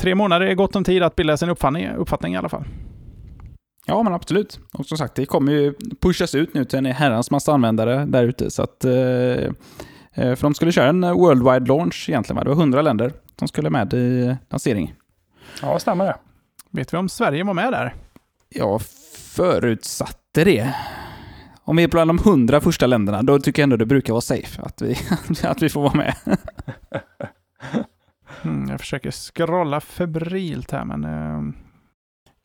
[0.00, 2.64] Tre månader är gott om tid att bilda sin uppfattning, uppfattning i alla fall.
[3.86, 4.60] Ja, men absolut.
[4.72, 8.24] Och som sagt, det kommer ju pushas ut nu till en herrans massa användare där
[8.24, 8.50] ute.
[8.50, 9.50] Så att, eh, eh
[10.14, 12.36] för de skulle köra en worldwide launch egentligen.
[12.36, 12.44] Va?
[12.44, 14.94] Det var 100 länder som skulle med i lansering.
[15.62, 16.16] Ja, stämmer det.
[16.70, 17.94] Vet vi om Sverige var med där?
[18.48, 18.82] Jag
[19.34, 20.74] förutsatte det.
[21.64, 24.20] Om vi är bland de hundra första länderna, då tycker jag ändå det brukar vara
[24.20, 24.96] safe att vi,
[25.42, 26.14] att vi får vara med.
[28.44, 31.54] mm, jag försöker scrolla febrilt här, men uh,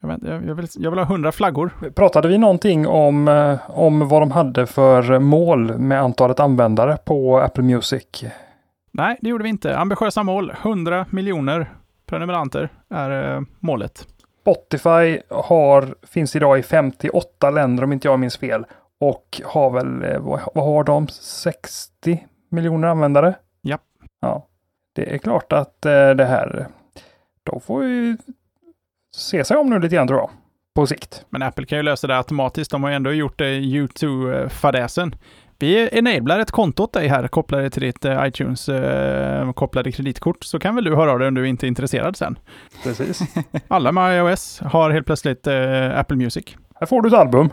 [0.02, 1.92] jag, vet, jag, jag, vill, jag vill ha hundra flaggor.
[1.96, 7.40] Pratade vi någonting om, uh, om vad de hade för mål med antalet användare på
[7.40, 8.24] Apple Music?
[8.92, 9.78] Nej, det gjorde vi inte.
[9.78, 11.74] Ambitiösa mål, 100 miljoner
[12.06, 14.08] prenumeranter är uh, målet.
[14.44, 18.66] Spotify har, finns idag i 58 länder om inte jag minns fel.
[19.00, 20.20] Och har väl, eh,
[20.54, 23.36] vad har de, 60 miljoner användare?
[23.62, 23.78] Ja.
[24.22, 24.48] Ja.
[24.94, 26.68] Det är klart att eh, det här,
[27.44, 28.18] de får vi
[29.16, 30.30] se sig om nu lite grann tror jag.
[30.76, 31.26] På sikt.
[31.30, 32.72] Men Apple kan ju lösa det automatiskt.
[32.72, 35.16] De har ju ändå gjort det U2-fadäsen.
[35.60, 40.44] Vi enablar ett konto åt dig här, kopplade till ditt eh, iTunes eh, kopplade kreditkort,
[40.44, 42.40] så kan väl du höra av dig om du inte är intresserad sen.
[42.84, 43.22] Precis.
[43.68, 46.46] Alla med iOS har helt plötsligt eh, Apple Music.
[46.76, 47.50] Här får du ett album.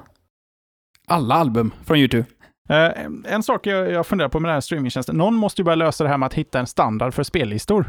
[1.06, 2.24] Alla album från YouTube.
[2.70, 2.90] Eh,
[3.24, 6.04] en sak jag, jag funderar på med den här streamingtjänsten, någon måste ju börja lösa
[6.04, 7.86] det här med att hitta en standard för spellistor.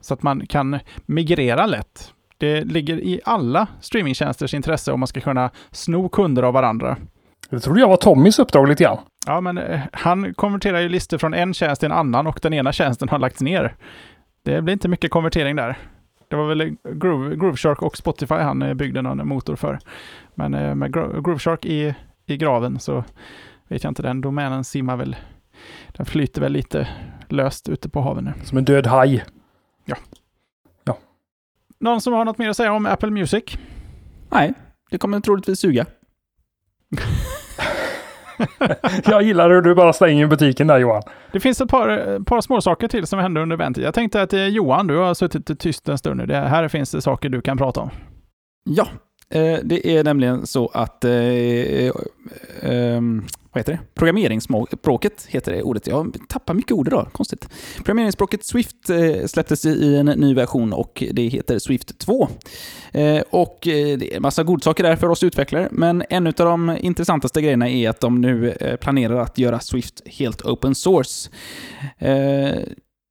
[0.00, 2.12] Så att man kan migrera lätt.
[2.38, 6.96] Det ligger i alla streamingtjänsters intresse om man ska kunna sno kunder av varandra.
[7.50, 8.98] Det trodde jag var Tommys uppdrag lite grann.
[9.26, 12.54] Ja, men eh, han konverterar ju listor från en tjänst till en annan och den
[12.54, 13.76] ena tjänsten har lagts ner.
[14.42, 15.78] Det blir inte mycket konvertering där.
[16.28, 19.78] Det var väl Groove, Grooveshark och Spotify han eh, byggde någon motor för.
[20.34, 21.94] Men med Grooveshark i,
[22.26, 23.04] i graven så
[23.68, 25.16] vet jag inte, den domänen simmar väl,
[25.88, 26.88] den flyter väl lite
[27.28, 28.32] löst ute på haven nu.
[28.44, 29.24] Som en död haj.
[29.84, 29.96] Ja.
[30.84, 30.98] Ja.
[31.78, 33.44] Någon som har något mer att säga om Apple Music?
[34.30, 34.54] Nej,
[34.90, 35.86] det kommer troligtvis suga.
[39.04, 41.02] jag gillar hur du bara stänger butiken där Johan.
[41.32, 43.84] Det finns ett par, par små saker till som hände under eventet.
[43.84, 46.26] Jag tänkte att eh, Johan, du har suttit tyst en stund nu.
[46.26, 47.90] Det här finns det saker du kan prata om.
[48.64, 48.88] Ja,
[49.30, 51.92] Eh, det är nämligen så att eh, eh,
[52.62, 53.78] ehm, vad heter det?
[53.94, 55.86] Programmeringsspråket heter det ordet.
[55.86, 57.48] Jag tappar mycket ord idag, konstigt.
[57.76, 62.28] Programmeringsspråket Swift eh, släpptes i en ny version och det heter Swift 2.
[62.92, 66.76] Eh, och det är en massa godsaker där för oss utvecklare, men en av de
[66.80, 71.30] intressantaste grejerna är att de nu planerar att göra Swift helt open source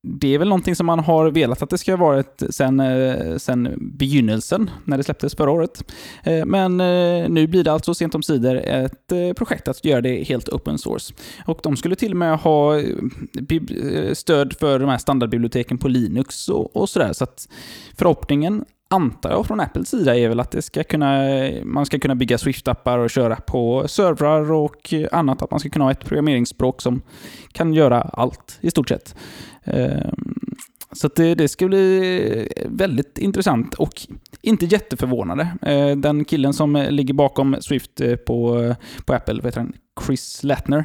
[0.07, 3.73] det är väl någonting som man har velat att det ska vara sen, eh, sen
[3.77, 5.93] begynnelsen, när det släpptes förra året.
[6.23, 10.23] Eh, men eh, nu blir det alltså sent om sidor ett projekt att göra det
[10.23, 11.13] helt open source.
[11.45, 12.81] Och de skulle till och med ha
[14.13, 17.13] stöd för de här standardbiblioteken på Linux och, och sådär.
[17.13, 17.49] Så att
[17.97, 18.65] förhoppningen
[18.95, 21.29] antar jag från Apples sida är väl att det ska kunna,
[21.63, 25.41] man ska kunna bygga Swift-appar och köra på servrar och annat.
[25.41, 27.01] Att man ska kunna ha ett programmeringsspråk som
[27.51, 29.15] kan göra allt i stort sett.
[29.63, 30.55] Ehm,
[30.91, 34.01] så det, det, ska bli väldigt intressant och
[34.41, 35.47] inte jätteförvånande.
[35.61, 38.75] Ehm, den killen som ligger bakom Swift eh, på,
[39.05, 39.73] på Apple, heter han,
[40.05, 40.83] Chris Latner,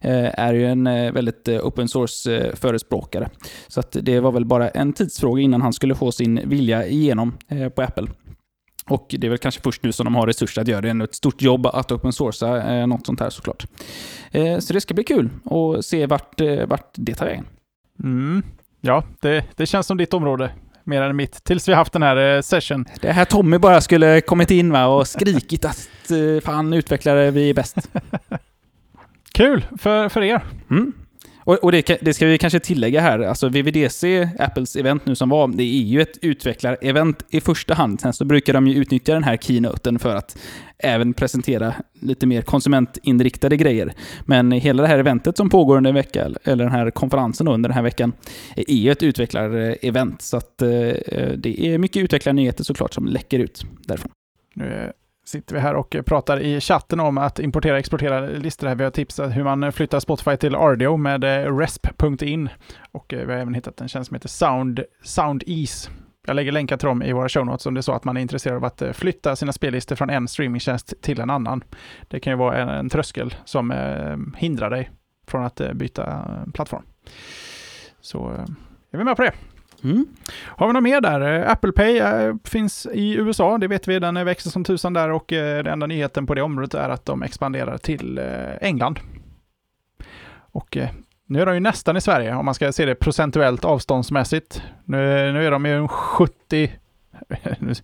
[0.00, 3.28] eh, är ju en eh, väldigt open source-förespråkare.
[3.68, 7.38] Så att det var väl bara en tidsfråga innan han skulle få sin vilja igenom
[7.74, 8.06] på Apple.
[8.86, 10.92] Och det är väl kanske först nu som de har resurser att göra det.
[10.92, 13.66] Det är ett stort jobb att open sourca något sånt här såklart.
[14.58, 17.46] Så det ska bli kul att se vart, vart det tar vägen.
[18.04, 18.42] Mm.
[18.80, 20.50] Ja, det, det känns som ditt område
[20.88, 22.84] mer än mitt, tills vi haft den här eh, session.
[23.00, 27.50] Det här Tommy bara skulle kommit in va, och skrikit att eh, fan utvecklare, vi
[27.50, 27.76] är bäst.
[29.38, 30.40] Kul för, för er.
[30.70, 30.92] Mm.
[31.38, 35.28] Och, och det, det, ska vi kanske tillägga här, alltså VVDC, Apples event nu som
[35.28, 38.00] var, det är ju ett utvecklar-event i första hand.
[38.00, 40.38] Sen så brukar de ju utnyttja den här keynoten för att
[40.78, 43.92] även presentera lite mer konsumentinriktade grejer.
[44.24, 47.68] Men hela det här eventet som pågår under en vecka, eller den här konferensen under
[47.68, 48.12] den här veckan,
[48.56, 50.22] är ju ett utvecklar-event.
[50.22, 50.68] Så att eh,
[51.36, 54.12] det är mycket utvecklarnyheter såklart som läcker ut därifrån.
[55.28, 58.66] Sitter vi här och pratar i chatten om att importera och exportera listor.
[58.66, 58.74] Här.
[58.74, 62.48] Vi har tipsat hur man flyttar Spotify till RDO med eh, resp.in.
[62.92, 65.90] Och eh, vi har även hittat en tjänst som heter Sound, SoundEase.
[66.26, 68.16] Jag lägger länkar till dem i våra show notes om det är så att man
[68.16, 71.64] är intresserad av att eh, flytta sina spellistor från en streamingtjänst till en annan.
[72.08, 74.90] Det kan ju vara en, en tröskel som eh, hindrar dig
[75.26, 76.24] från att eh, byta
[76.54, 76.82] plattform.
[78.00, 78.44] Så eh,
[78.90, 79.32] är vi med på det.
[79.84, 80.06] Mm.
[80.44, 81.20] Har vi något mer där?
[81.20, 83.98] Eh, Apple Pay äh, finns i USA, det vet vi.
[83.98, 87.22] Den växer som tusan där och den enda nyheten på det området är att de
[87.22, 88.20] expanderar till
[88.60, 89.00] England.
[90.52, 90.78] Och
[91.26, 94.62] nu är de ju nästan i Sverige om man ska se det procentuellt avståndsmässigt.
[94.84, 96.72] Nu, nu är de ju 70...
[97.58, 97.74] nu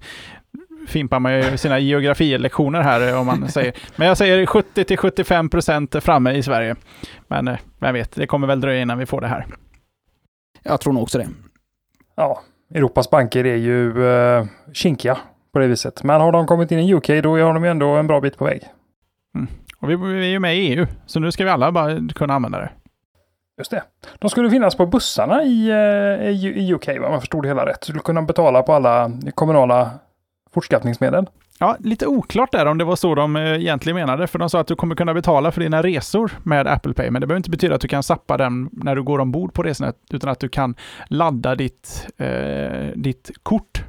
[0.86, 3.72] fimpar man ju sina geografilektioner här om man säger.
[3.96, 6.76] Men jag säger 70 till 75 procent framme i Sverige.
[7.28, 9.46] Men vem vet, det kommer väl dröja innan vi får det här.
[10.62, 11.28] Jag tror nog också det
[12.16, 12.40] ja,
[12.74, 15.18] Europas banker är ju eh, kinkiga
[15.52, 16.02] på det viset.
[16.02, 18.38] Men har de kommit in i UK då har de ju ändå en bra bit
[18.38, 18.62] på väg.
[19.34, 19.46] Mm.
[19.78, 22.34] Och vi, vi är ju med i EU, så nu ska vi alla bara kunna
[22.34, 22.70] använda det.
[23.58, 23.82] Just det.
[24.18, 27.66] De skulle finnas på bussarna i, eh, i, i UK, om jag förstod det hela
[27.66, 27.80] rätt.
[27.80, 29.90] Du skulle kunna betala på alla kommunala
[30.50, 31.26] fortskaffningsmedel.
[31.58, 34.60] Ja, lite oklart där om det var så de eh, egentligen menade, för de sa
[34.60, 37.50] att du kommer kunna betala för dina resor med Apple Pay, men det behöver inte
[37.50, 40.48] betyda att du kan sappa den när du går ombord på resorna, utan att du
[40.48, 40.74] kan
[41.08, 43.84] ladda ditt, eh, ditt kort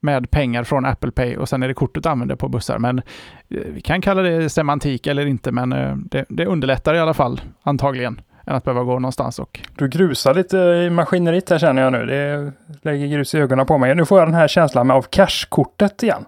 [0.00, 2.78] med pengar från Apple Pay och sen är det kortet du använder på bussar.
[2.78, 3.04] Men eh,
[3.48, 7.40] vi kan kalla det semantik eller inte, men eh, det, det underlättar i alla fall,
[7.62, 9.38] antagligen än att behöva gå någonstans.
[9.38, 9.60] Och...
[9.76, 12.06] Du grusar lite i maskineriet här känner jag nu.
[12.06, 13.94] Det lägger grus i ögonen på mig.
[13.94, 16.24] Nu får jag den här känslan av cashkortet igen.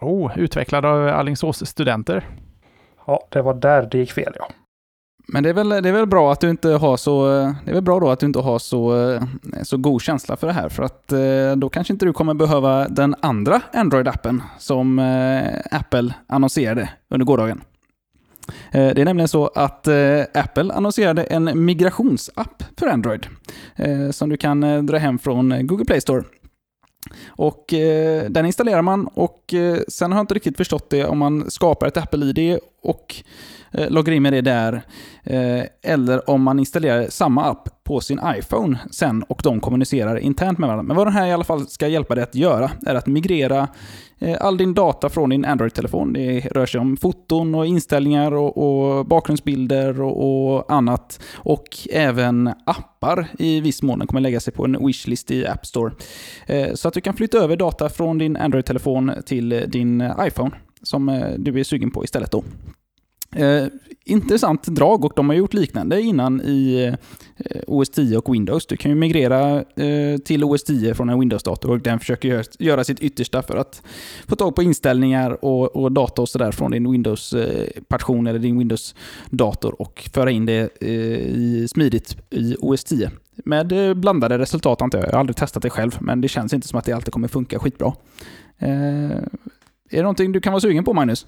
[0.00, 2.26] Oh, utvecklad av Alingsås studenter.
[3.06, 4.48] Ja, det var där det gick fel ja.
[5.32, 7.26] Men det är, väl, det är väl bra att du inte har så,
[7.64, 9.18] det är väl bra då att du inte har så,
[9.62, 12.88] så god känsla för det här, för att eh, då kanske inte du kommer behöva
[12.88, 17.60] den andra Android-appen som eh, Apple annonserade under gårdagen.
[18.70, 19.88] Eh, det är nämligen så att
[20.34, 23.26] Apple annonserade en migrationsapp för Android
[24.10, 26.22] som du kan dra hem från Google Play Store.
[27.28, 31.18] Och eh, den installerar man och eh, sen har jag inte riktigt förstått det om
[31.18, 33.14] man skapar ett Apple-ID och
[33.72, 34.82] eh, loggar in med det där.
[35.22, 40.58] Eh, eller om man installerar samma app på sin iPhone sen och de kommunicerar internt
[40.58, 40.82] med varandra.
[40.82, 43.68] Men vad den här i alla fall ska hjälpa dig att göra är att migrera
[44.18, 46.12] eh, all din data från din Android-telefon.
[46.12, 51.20] Det rör sig om foton och inställningar och, och bakgrundsbilder och, och, annat.
[51.34, 53.98] Och även appar i viss mån.
[53.98, 55.92] Den kommer lägga sig på en wishlist i App Store.
[56.74, 60.50] Så att du kan flytta över data från din Android-telefon till din iPhone
[60.82, 62.44] som eh, du är sugen på istället då.
[63.36, 63.64] Eh,
[64.04, 66.84] intressant drag och de har gjort liknande innan i
[67.36, 68.66] eh, OS 10 och Windows.
[68.66, 72.84] Du kan ju migrera eh, till OS 10 från en Windows-dator och den försöker göra
[72.84, 73.82] sitt yttersta för att
[74.28, 78.58] få tag på inställningar och, och data och sådär från din Windows-partition eh, eller din
[78.58, 83.10] Windows-dator och föra in det eh, i, smidigt i OS 10.
[83.44, 85.08] Med eh, blandade resultat antar jag.
[85.08, 87.28] Jag har aldrig testat det själv, men det känns inte som att det alltid kommer
[87.28, 87.92] funka skitbra.
[89.90, 91.26] Är det någonting du kan vara sugen på, Magnus?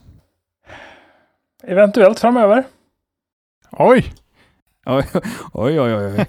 [1.64, 2.64] Eventuellt framöver.
[3.70, 4.12] Oj!
[4.86, 5.04] Oj,
[5.52, 5.94] oj, oj.
[5.94, 6.26] oj.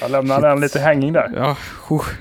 [0.00, 1.32] Jag lämnar den lite hänging där.
[1.36, 1.56] Ja,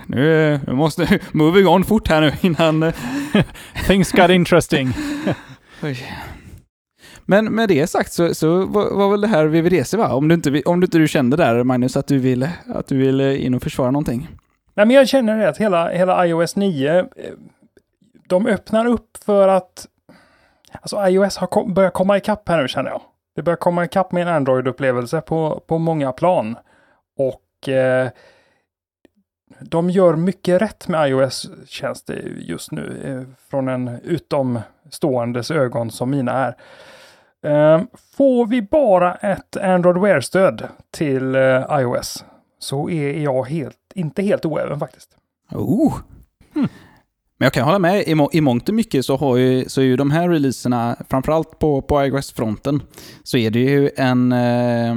[0.07, 2.83] nu, nu måste moving on fort här nu innan...
[2.83, 2.93] Eh,
[3.87, 4.93] Things got interesting.
[7.25, 10.13] Men med det sagt så, så var, var, väl det här VVDC va?
[10.13, 12.97] Om du inte, om du inte du kände där Magnus att du vill, att du
[12.97, 14.27] vill in och försvara någonting?
[14.73, 17.05] Nej men jag känner det att hela, hela iOS 9, eh,
[18.27, 19.87] de öppnar upp för att
[20.81, 23.01] Alltså iOS har kom, börjat komma ikapp här nu känner jag.
[23.35, 26.57] Det börjar komma ikapp med en Android-upplevelse på, på många plan.
[27.17, 28.09] Och eh,
[29.59, 33.01] de gör mycket rätt med iOS känns det just nu.
[33.03, 36.55] Eh, från en utomståendes ögon som mina är.
[37.45, 37.81] Eh,
[38.17, 42.25] får vi bara ett Android Wear-stöd till eh, iOS
[42.59, 45.17] så är jag helt, inte helt oäven faktiskt.
[45.51, 45.93] Oh.
[46.53, 46.67] Hmm.
[47.37, 49.81] Men jag kan hålla med, i, må i mångt och mycket så, har ju, så
[49.81, 52.81] är ju de här releaserna, framförallt på, på iOS-fronten,
[53.23, 54.95] så är det ju en, eh,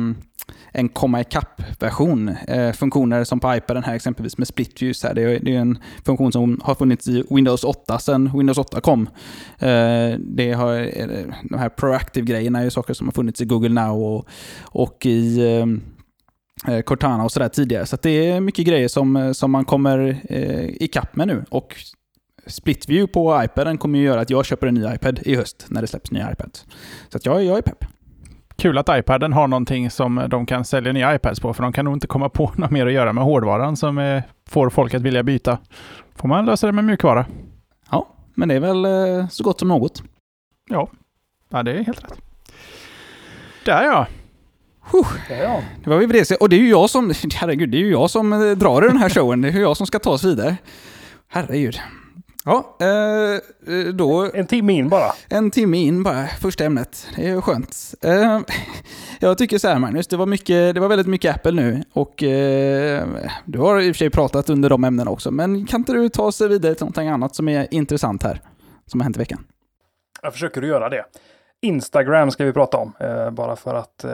[0.73, 2.29] en komma ikapp-version.
[2.29, 5.03] Eh, funktioner som på iPaden här exempelvis med split views.
[5.03, 8.59] Här, det, är, det är en funktion som har funnits i Windows 8 sedan Windows
[8.59, 9.09] 8 kom.
[9.59, 11.07] Eh, det har, eh,
[11.43, 14.29] de här proactive-grejerna är ju saker som har funnits i Google Now och,
[14.63, 15.39] och i
[16.67, 17.87] eh, eh Cortana och sådär tidigare.
[17.87, 21.45] Så att det är mycket grejer som, eh, som man kommer eh, ikapp med nu.
[21.51, 21.75] Och
[22.49, 25.67] Split View på iPaden kommer ju göra att jag köper en ny iPad i höst
[25.69, 26.67] när det släpps nya iPads.
[27.09, 27.85] Så att jag, jag är pepp.
[28.57, 31.85] Kul att iPaden har någonting som de kan sälja nya iPads på, för de kan
[31.85, 35.03] nog inte komma på något mer att göra med hårdvaran som eh, får folk att
[35.03, 35.59] vilja byta.
[36.17, 37.27] Får man lösa det med mjukvara.
[37.91, 40.03] Ja, men det är väl eh, så gott som något.
[40.69, 40.89] Ja,
[41.49, 42.19] ja det är helt rätt.
[43.65, 44.07] Där ja.
[45.29, 46.37] Ja, Det var vi det.
[46.37, 48.89] Och det är ju jag som, herregud, det är ju jag som eh, drar i
[48.89, 49.41] den här showen.
[49.41, 50.57] Det är ju jag som ska ta oss vidare.
[51.29, 51.81] Herregud.
[52.49, 53.35] Ja, eh,
[53.75, 55.13] eh, då En timme in bara.
[55.29, 57.07] en timme in bara, första ämnet.
[57.17, 57.95] Det är ju skönt.
[58.03, 58.41] Eh,
[59.21, 62.23] jag tycker så här Magnus, det var, mycket, det var väldigt mycket Apple nu och
[62.23, 63.07] eh,
[63.45, 66.09] du har i och för sig pratat under de ämnena också, men kan inte du
[66.09, 68.41] ta oss vidare till någonting annat som är intressant här,
[68.87, 69.45] som har hänt i veckan?
[70.23, 71.05] Jag försöker göra det.
[71.63, 72.93] Instagram ska vi prata om,
[73.33, 74.05] bara för att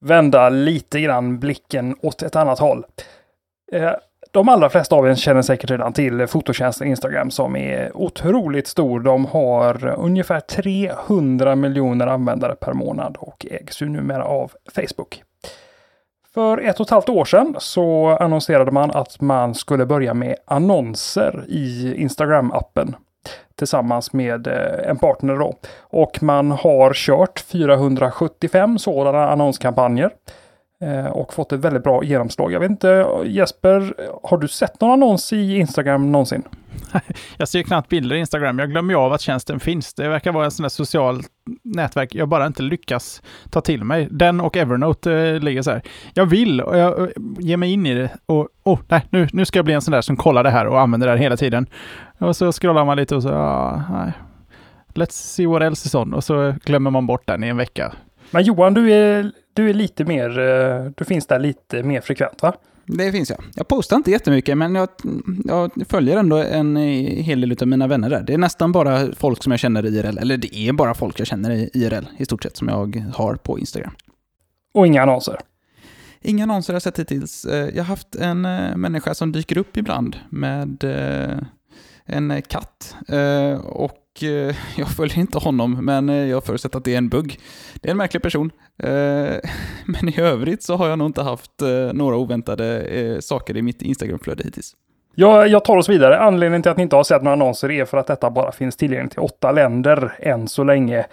[0.00, 2.84] vända lite grann blicken åt ett annat håll.
[4.34, 9.00] De allra flesta av er känner säkert redan till fototjänsten Instagram som är otroligt stor.
[9.00, 15.22] De har ungefär 300 miljoner användare per månad och ägs ju numera av Facebook.
[16.34, 20.36] För ett och ett halvt år sedan så annonserade man att man skulle börja med
[20.44, 22.94] annonser i Instagram-appen
[23.54, 25.54] tillsammans med eh, en partner då.
[25.80, 30.10] Och man har kört 475 sådana annonskampanjer
[31.12, 32.52] och fått ett väldigt bra genomslag.
[32.52, 36.42] Jag vet inte, Jesper, har du sett någon annons i Instagram någonsin?
[37.36, 38.58] Jag ser knappt bilder i Instagram.
[38.58, 39.94] Jag glömmer av att tjänsten finns.
[39.94, 41.22] Det verkar vara en sån där social
[41.62, 44.08] nätverk jag bara inte lyckas ta till mig.
[44.10, 45.82] Den och Evernote eh, ligger så här.
[46.14, 47.08] Jag vill och jag eh,
[47.38, 49.92] ger mig in i det och oh, nej, nu, nu ska jag bli en sån
[49.92, 51.66] där som kollar det här och använder det här hela tiden.
[52.18, 54.12] Och så scrollar man lite och så, ja, nej.
[54.94, 56.14] Let's see what else is on.
[56.14, 57.92] Och så glömmer man bort den i en vecka.
[58.30, 62.42] Men Johan, du är, du är lite mer, eh, du finns där lite mer frekvent
[62.42, 62.54] va?
[62.86, 63.44] Det finns jag.
[63.54, 64.88] Jag postar inte jättemycket, men jag,
[65.44, 68.22] jag följer ändå en hel del av mina vänner där.
[68.22, 71.20] Det är nästan bara folk som jag känner i IRL, eller det är bara folk
[71.20, 73.92] jag känner i IRL i stort sett som jag har på Instagram.
[74.74, 75.36] Och inga annonser.
[76.22, 77.44] Inga annonser har jag sett hittills.
[77.44, 81.38] Eh, Jag har haft en eh, människa som dyker upp ibland med eh,
[82.08, 82.96] en eh, katt.
[83.08, 87.38] Eh, och eh, jag följer inte honom, men jag förutsätter att det är en bugg.
[87.74, 88.50] Det är en märklig person.
[89.86, 91.50] Men i övrigt så har jag nog inte haft
[91.92, 94.72] några oväntade saker i mitt Instagramflöde hittills.
[95.14, 96.18] Jag, jag tar oss vidare.
[96.18, 98.76] Anledningen till att ni inte har sett några annonser är för att detta bara finns
[98.76, 101.06] tillgängligt i åtta länder än så länge.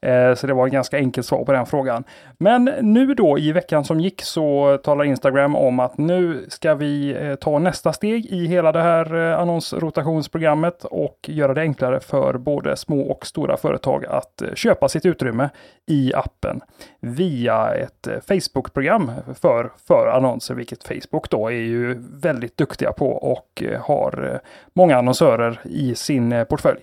[0.00, 2.04] Eh, så det var ett ganska enkelt svar på den frågan.
[2.38, 7.16] Men nu då i veckan som gick så talar Instagram om att nu ska vi
[7.20, 12.38] eh, ta nästa steg i hela det här eh, annonsrotationsprogrammet och göra det enklare för
[12.38, 15.48] både små och stora företag att köpa sitt utrymme
[15.86, 16.60] i appen
[17.00, 23.62] via ett Facebook-program för, för annonser, vilket Facebook då är ju väldigt duktiga på och
[23.80, 24.40] har
[24.72, 26.80] många annonsörer i sin portfölj.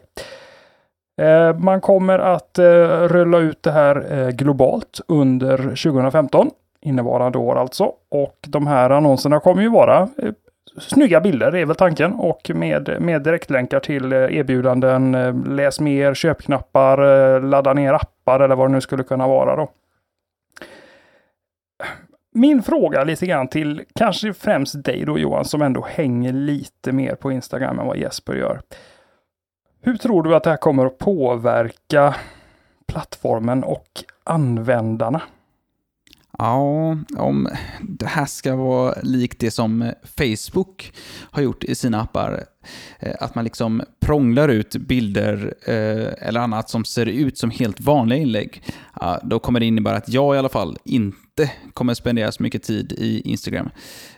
[1.18, 2.64] Eh, man kommer att eh,
[3.08, 6.50] rulla ut det här eh, globalt under 2015,
[6.82, 7.92] innevarande år alltså.
[8.12, 10.10] Och de här annonserna kommer ju vara
[10.80, 12.14] snygga bilder, är väl tanken.
[12.14, 15.12] Och med, med direktlänkar till erbjudanden,
[15.48, 19.70] läs mer, köpknappar, ladda ner appar eller vad det nu skulle kunna vara då.
[22.34, 27.16] Min fråga lite grann till kanske främst dig då Johan, som ändå hänger lite mer
[27.16, 28.62] på Instagram än vad Jesper gör.
[29.86, 32.16] Hur tror du att det här kommer att påverka
[32.88, 33.88] plattformen och
[34.24, 35.22] användarna?
[36.38, 37.48] Ja, om
[37.82, 40.94] det här ska vara likt det som Facebook
[41.32, 42.44] har gjort i sina appar,
[43.00, 47.82] eh, att man liksom prånglar ut bilder eh, eller annat som ser ut som helt
[47.82, 48.64] vanliga inlägg,
[49.24, 52.92] då kommer det innebära att jag i alla fall inte kommer spendera så mycket tid
[52.92, 53.70] i Instagram.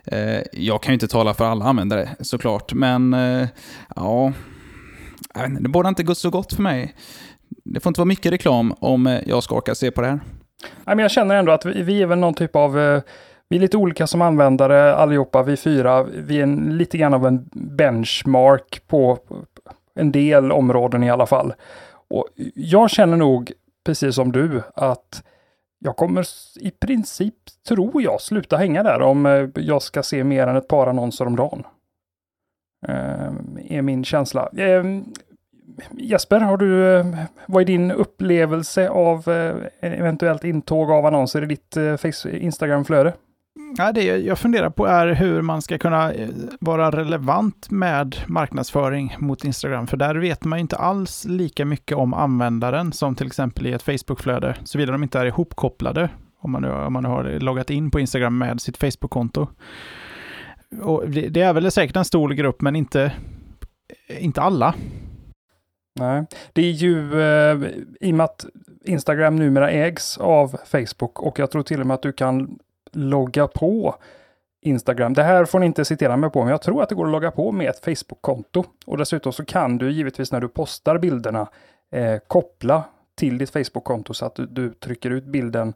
[0.06, 3.16] Eh, jag kan ju inte tala för alla användare såklart, men
[3.96, 4.34] ja,
[5.46, 6.96] inte, det borde inte gå så gott för mig.
[7.66, 10.20] Det får inte vara mycket reklam om eh, jag ska orka se på det här.
[10.86, 13.02] Nej, men jag känner ändå att vi, vi är väl någon typ av, eh,
[13.50, 16.04] vi är lite olika som användare allihopa, vi fyra.
[16.04, 19.20] Vi är en, lite grann av en benchmark på
[19.96, 21.54] en del områden i alla fall.
[22.10, 23.52] Och jag känner nog,
[23.86, 25.24] precis som du, att
[25.80, 26.26] jag kommer
[26.60, 27.36] i princip,
[27.68, 31.26] tror jag, sluta hänga där om eh, jag ska se mer än ett par annonser
[31.26, 31.64] om dagen.
[32.88, 34.50] Ehm, är min känsla.
[34.58, 35.06] Ehm,
[35.92, 37.06] Jesper, har du, eh,
[37.46, 43.14] vad är din upplevelse av eh, eventuellt intåg av annonser i ditt eh, Instagram-flöde?
[43.78, 46.12] Ja, det jag funderar på är hur man ska kunna
[46.60, 49.88] vara relevant med marknadsföring mot Instagram.
[49.88, 53.74] För där vet man ju inte alls lika mycket om användaren som till exempel i
[53.74, 56.10] ett Facebook-flöde, såvida de inte är ihopkopplade.
[56.40, 59.48] Om man, nu, om man nu har loggat in på Instagram med sitt Facebook-konto.
[60.82, 63.12] Och det, det är väl säkert en stor grupp, men inte,
[64.20, 64.76] inte alla.
[66.00, 67.58] Nej, det är ju eh,
[68.02, 68.46] i och med att
[68.84, 72.60] Instagram numera ägs av Facebook och jag tror till och med att du kan
[72.92, 73.96] logga på
[74.62, 75.14] Instagram.
[75.14, 77.12] Det här får ni inte citera mig på, men jag tror att det går att
[77.12, 78.64] logga på med ett Facebook-konto.
[78.86, 81.48] Och dessutom så kan du givetvis när du postar bilderna
[81.92, 82.84] eh, koppla
[83.16, 85.74] till ditt Facebook-konto så att du, du, trycker ut bilden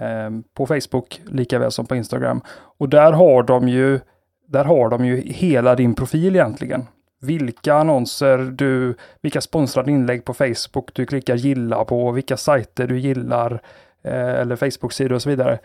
[0.00, 2.40] eh, på Facebook lika väl som på Instagram.
[2.78, 4.00] Och där har de ju
[4.46, 6.86] där har de ju hela din profil egentligen.
[7.22, 12.98] Vilka annonser du, vilka sponsrade inlägg på Facebook du klickar gilla på, vilka sajter du
[12.98, 13.62] gillar
[14.04, 15.58] eh, eller Facebook-sidor och så vidare.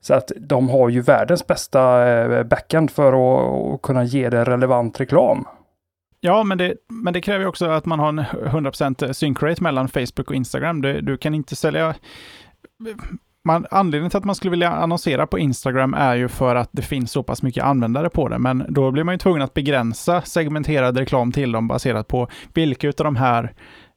[0.00, 4.44] Så att de har ju världens bästa eh, backend för att, att kunna ge dig
[4.44, 5.44] relevant reklam.
[6.20, 9.88] Ja, men det, men det kräver också att man har en 100% sync rate mellan
[9.88, 10.82] Facebook och Instagram.
[10.82, 11.94] Du, du kan inte sälja
[13.44, 16.82] man, anledningen till att man skulle vilja annonsera på Instagram är ju för att det
[16.82, 20.22] finns så pass mycket användare på det, men då blir man ju tvungen att begränsa
[20.22, 23.52] segmenterad reklam till dem baserat på vilka av de här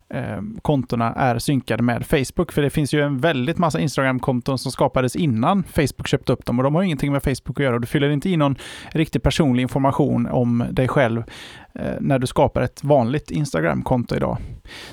[0.10, 2.52] eh, kontona är synkade med Facebook.
[2.52, 6.60] För det finns ju en väldigt massa Instagram-konton som skapades innan Facebook köpte upp dem
[6.60, 8.56] och de har ingenting med Facebook att göra och du fyller inte i någon
[8.92, 11.24] riktig personlig information om dig själv
[11.74, 14.38] eh, när du skapar ett vanligt Instagram-konto idag.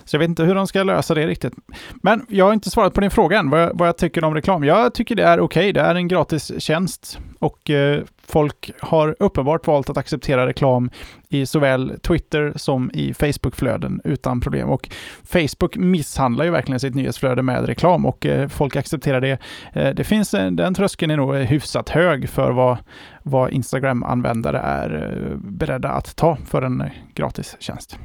[0.05, 1.55] Så jag vet inte hur de ska lösa det riktigt.
[2.03, 4.35] Men jag har inte svarat på din fråga än, vad jag, vad jag tycker om
[4.35, 4.65] reklam.
[4.65, 5.73] Jag tycker det är okej, okay.
[5.73, 8.03] det är en gratis tjänst och eh,
[8.33, 10.91] folk har uppenbart valt att acceptera reklam
[11.29, 14.69] i såväl Twitter som i Facebook-flöden utan problem.
[14.69, 14.89] Och
[15.25, 19.39] Facebook misshandlar ju verkligen sitt nyhetsflöde med reklam och eh, folk accepterar det.
[19.73, 22.77] Eh, det finns, eh, den tröskeln är nog eh, hyfsat hög för vad,
[23.23, 27.99] vad Instagram-användare är eh, beredda att ta för en eh, gratis tjänst.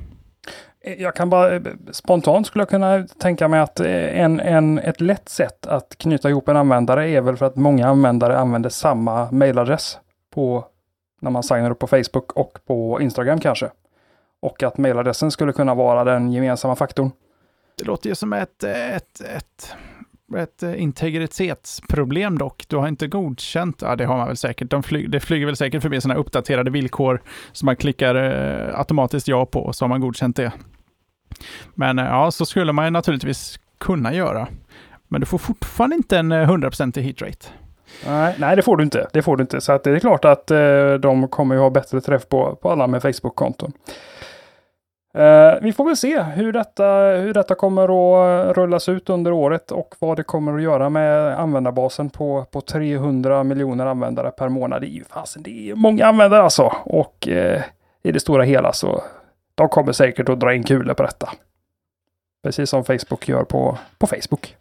[0.98, 1.62] Jag kan bara
[1.92, 6.50] spontant skulle jag kunna tänka mig att en, en, ett lätt sätt att knyta ihop
[6.50, 10.00] en användare är väl för att många användare använder samma mailadress
[10.38, 10.66] på
[11.22, 13.70] när man signar upp på Facebook och på Instagram kanske.
[14.40, 17.12] Och att mailadressen skulle kunna vara den gemensamma faktorn.
[17.78, 19.76] Det låter ju som ett, ett, ett,
[20.38, 22.66] ett integritetsproblem dock.
[22.68, 25.56] Du har inte godkänt, ja det har man väl säkert, De flyg, det flyger väl
[25.56, 27.22] säkert förbi sådana uppdaterade villkor
[27.52, 30.52] som man klickar eh, automatiskt ja på, så har man godkänt det.
[31.74, 34.48] Men eh, ja, så skulle man ju naturligtvis kunna göra.
[35.08, 37.48] Men du får fortfarande inte en eh, 100% hitrate.
[38.06, 39.08] Nej, nej, det får du inte.
[39.14, 39.62] Det får du inte.
[39.62, 42.72] Så att det är klart att eh, de kommer ju ha bättre träff på, på
[42.72, 43.74] alla med Facebook-konton.
[45.18, 49.32] Eh, vi får väl se hur detta, hur detta kommer att eh, rullas ut under
[49.32, 54.50] året och vad det kommer att göra med användarbasen på, på 300 miljoner användare per
[54.50, 54.82] månad.
[54.82, 56.74] Det är ju fasen, det är många användare alltså.
[56.86, 57.62] Och eh,
[58.04, 59.04] i det stora hela så
[59.56, 61.30] de kommer säkert att dra in kulor på detta.
[62.44, 64.57] Precis som Facebook gör på, på Facebook.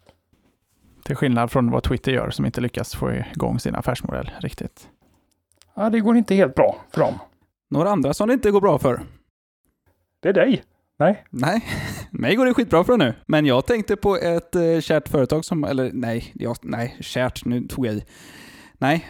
[1.07, 4.89] Till skillnad från vad Twitter gör som inte lyckas få igång sin affärsmodell riktigt.
[5.75, 7.15] Ja, det går inte helt bra för dem.
[7.71, 9.01] Några andra som det inte går bra för?
[10.21, 10.63] Det är dig.
[10.99, 11.25] Nej.
[11.31, 11.65] Nej,
[12.11, 13.15] mig går det skitbra för nu.
[13.27, 17.67] Men jag tänkte på ett eh, kärt företag som, eller nej, jag, nej, kärt, nu
[17.67, 18.05] tog jag i.
[18.73, 19.07] Nej,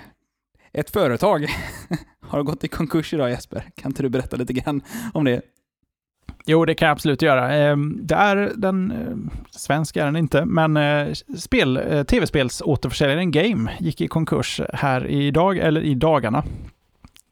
[0.73, 1.47] ett företag
[2.21, 3.71] har gått i konkurs idag Jesper.
[3.75, 4.83] Kan inte du berätta lite grann
[5.15, 5.43] om det?
[6.49, 7.55] Jo, det kan jag absolut göra.
[7.55, 13.71] Ehm, det är den, eh, svensk är den inte, men eh, spel, eh, tv-spelsåterförsäljaren Game
[13.79, 16.45] gick i konkurs här idag, eller i dagarna.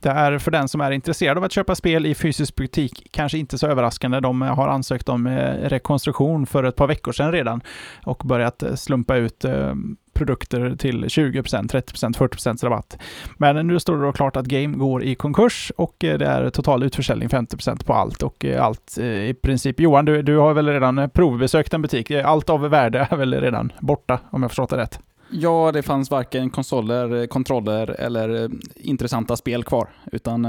[0.04, 3.38] Det är för den som är intresserad av att köpa spel i fysisk butik kanske
[3.38, 4.20] inte så överraskande.
[4.20, 7.60] De eh, har ansökt om eh, rekonstruktion för ett par veckor sedan redan
[8.04, 12.98] och börjat eh, slumpa ut ehm, produkter till 20%, 30%, 40% rabatt.
[13.38, 16.50] Men nu står det då klart att Game går i konkurs och eh, det är
[16.50, 19.80] total utförsäljning 50% på allt och eh, allt eh, i princip.
[19.80, 22.10] Johan, du, du har väl redan provbesökt en butik?
[22.10, 24.98] Allt av värde är väl redan borta om jag förstått det rätt?
[25.30, 30.40] Ja, det fanns varken konsoler, kontroller eller intressanta spel kvar, utan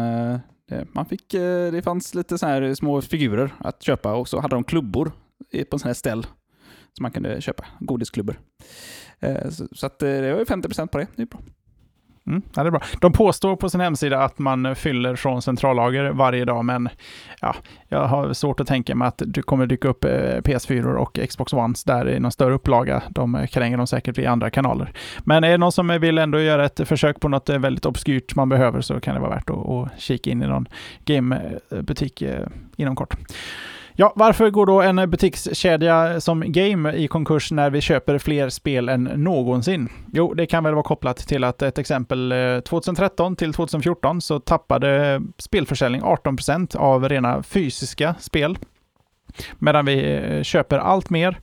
[0.92, 1.32] man fick,
[1.72, 5.12] det fanns lite så här små figurer att köpa och så hade de klubbor
[5.52, 6.28] på en sån här ställ
[6.94, 8.40] som man kunde köpa, godisklubbor.
[9.20, 11.40] Eh, så att eh, det var ju 50% på det, det är bra.
[12.28, 12.82] Mm, ja, det är bra.
[13.02, 16.90] De påstår på sin hemsida att man fyller från centrallager varje dag, men
[17.42, 17.56] ja,
[17.90, 20.10] jag har svårt att tänka mig att det kommer dyka upp eh,
[20.42, 23.04] PS4 och Xbox Ones där i någon större upplaga.
[23.10, 24.94] De kränger de säkert i andra kanaler.
[25.20, 28.50] Men är det någon som vill ändå göra ett försök på något väldigt obskyrt man
[28.50, 30.68] behöver så kan det vara värt att, att kika in i någon
[31.06, 32.24] gamebutik
[32.76, 33.18] inom kort.
[33.98, 38.90] Ja, varför går då en butikskedja som Game i konkurs när vi köper fler spel
[38.90, 39.90] än någonsin?
[40.14, 44.40] Jo, det kan väl vara kopplat till att ett exempel eh, 2013 till 2014 så
[44.40, 48.58] tappade spelförsäljning 18% av rena fysiska spel.
[49.60, 51.40] Medan vi eh, köper allt mer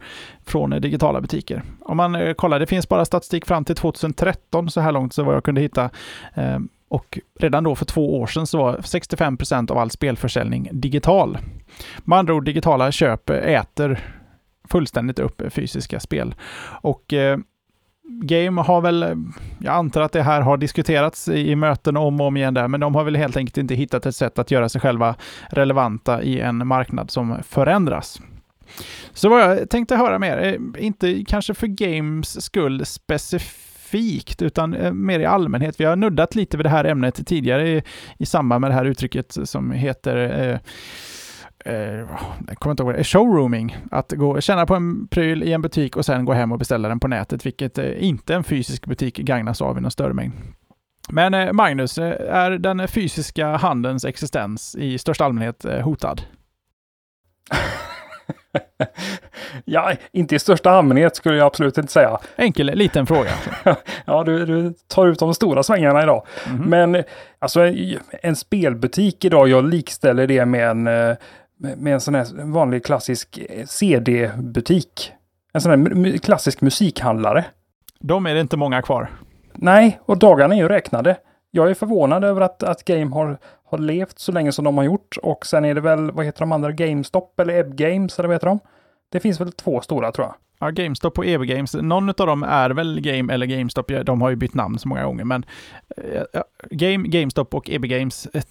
[0.46, 1.62] från digitala butiker.
[1.80, 5.22] Om man eh, kollar, det finns bara statistik fram till 2013 så här långt så
[5.22, 5.90] vad jag kunde hitta.
[6.92, 11.38] Och redan då för två år sedan så var 65% av all spelförsäljning digital.
[12.04, 14.00] Med andra ord, digitala köp äter
[14.68, 16.34] fullständigt upp fysiska spel.
[16.82, 17.38] Och eh,
[18.22, 19.16] Game har väl,
[19.58, 22.68] jag antar att det här har diskuterats i, i möten om och om igen där,
[22.68, 25.14] men de har väl helt enkelt inte hittat ett sätt att göra sig själva
[25.50, 28.20] relevanta i en marknad som förändras.
[29.12, 33.71] Så vad jag tänkte höra mer, er, inte kanske för Games skull specifikt,
[34.42, 35.80] utan eh, mer i allmänhet.
[35.80, 37.82] Vi har nuddat lite vid det här ämnet tidigare i,
[38.18, 40.58] i samband med det här uttrycket som heter eh,
[41.64, 42.06] eh,
[42.48, 43.76] jag kommer inte ihåg showrooming.
[43.90, 46.88] Att gå, känna på en pryl i en butik och sen gå hem och beställa
[46.88, 50.32] den på nätet, vilket eh, inte en fysisk butik gagnas av i någon större mängd.
[51.08, 56.22] Men eh, Magnus, eh, är den fysiska handelns existens i största allmänhet eh, hotad?
[59.64, 62.18] ja, inte i största allmänhet skulle jag absolut inte säga.
[62.36, 63.30] Enkel liten fråga.
[64.04, 66.26] ja, du, du, tar ut de stora svängarna idag.
[66.46, 66.70] Mm.
[66.70, 67.04] Men
[67.38, 67.60] alltså
[68.22, 71.16] en spelbutik idag, jag likställer det med en
[71.62, 75.12] med en sån här vanlig klassisk eh, CD-butik.
[75.52, 77.44] En sån här klassisk musikhandlare.
[78.00, 79.10] De är det inte många kvar.
[79.54, 81.16] Nej, och dagarna är ju räknade.
[81.54, 84.84] Jag är förvånad över att, att Game har, har levt så länge som de har
[84.84, 85.16] gjort.
[85.22, 88.34] Och sen är det väl, vad heter de andra, GameStop eller Ebb Games eller vad
[88.34, 88.58] heter de?
[89.08, 90.34] Det finns väl två stora tror jag.
[90.58, 91.74] Ja, GameStop och EB Games.
[91.74, 93.92] Någon av dem är väl Game eller GameStop.
[94.04, 95.44] De har ju bytt namn så många gånger, men
[95.96, 98.42] eh, Game, GameStop och EB Games eh,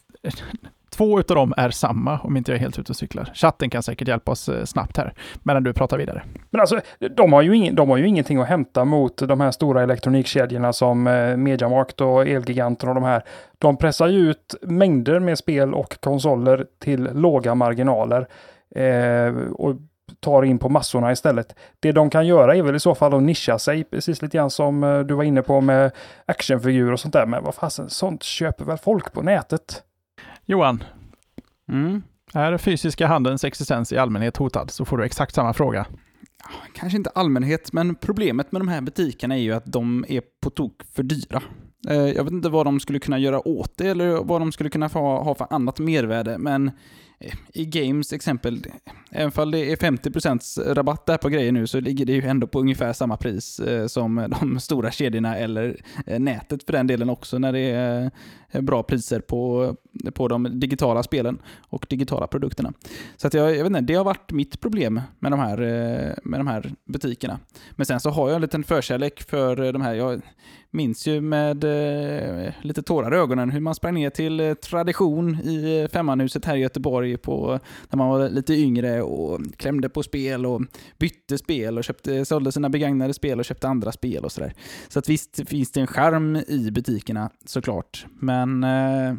[0.96, 3.32] Två utav dem är samma, om inte jag är helt ute och cyklar.
[3.34, 5.14] Chatten kan säkert hjälpa oss eh, snabbt här,
[5.44, 6.24] medan du pratar vidare.
[6.50, 6.80] Men alltså,
[7.16, 10.74] de har ju, ing, de har ju ingenting att hämta mot de här stora elektronikkedjorna
[10.74, 13.24] som eh, Mediamarkt och Elgiganten och de här.
[13.58, 18.28] De pressar ju ut mängder med spel och konsoler till låga marginaler.
[18.76, 19.76] Eh, och
[20.20, 21.56] tar in på massorna istället.
[21.80, 24.50] Det de kan göra är väl i så fall att nischa sig, precis lite grann
[24.50, 25.92] som eh, du var inne på med
[26.26, 27.26] actionfigurer och sånt där.
[27.26, 29.84] Men vad fasen, sånt köper väl folk på nätet?
[30.46, 30.84] Johan,
[31.70, 32.04] mm.
[32.34, 34.72] är fysiska handelns existens i allmänhet hotad?
[34.72, 35.86] Så får du exakt samma fråga.
[36.74, 40.50] Kanske inte allmänhet, men problemet med de här butikerna är ju att de är på
[40.50, 41.42] tok för dyra.
[41.90, 44.70] Eh, jag vet inte vad de skulle kunna göra åt det eller vad de skulle
[44.70, 46.72] kunna ha för annat mervärde, men
[47.54, 48.64] i Games exempel,
[49.12, 52.48] även om det är 50% rabatt där på grejer nu så ligger det ju ändå
[52.48, 57.10] på ungefär samma pris eh, som de stora kedjorna eller eh, nätet för den delen
[57.10, 58.10] också när det är eh,
[58.52, 59.76] Eh, bra priser på,
[60.06, 62.74] eh, på de digitala spelen och digitala produkterna.
[63.18, 66.14] Så att jag, jag vet inte, det har varit mitt problem med de, här, eh,
[66.24, 67.40] med de här butikerna.
[67.72, 70.22] Men sen så har jag en liten förkärlek för de här, jag
[70.74, 71.66] minns ju med
[72.62, 77.18] lite tårar i ögonen hur man sprang ner till Tradition i Femmanhuset här i Göteborg
[77.18, 80.62] på när man var lite yngre och klämde på spel och
[81.00, 84.54] bytte spel och köpte, sålde sina begagnade spel och köpte andra spel och sådär.
[84.90, 89.16] Så att visst finns det en charm i butikerna såklart, men eh,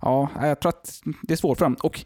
[0.00, 1.76] ja, jag tror att det är svårt för dem.
[1.82, 2.04] Och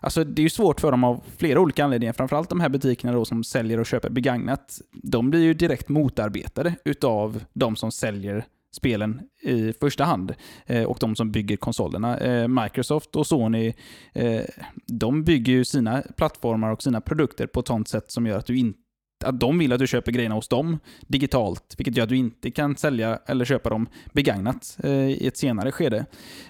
[0.00, 2.12] Alltså det är ju svårt för dem av flera olika anledningar.
[2.12, 4.80] Framförallt de här butikerna då som säljer och köper begagnat.
[4.92, 10.34] De blir ju direkt motarbetade utav de som säljer spelen i första hand
[10.66, 12.18] eh, och de som bygger konsolerna.
[12.18, 13.74] Eh, Microsoft och Sony,
[14.12, 14.42] eh,
[14.86, 18.46] de bygger ju sina plattformar och sina produkter på ett sånt sätt som gör att
[18.46, 18.78] du inte
[19.24, 22.50] att de vill att du köper grejerna hos dem digitalt, vilket gör att du inte
[22.50, 26.06] kan sälja eller köpa dem begagnat eh, i ett senare skede.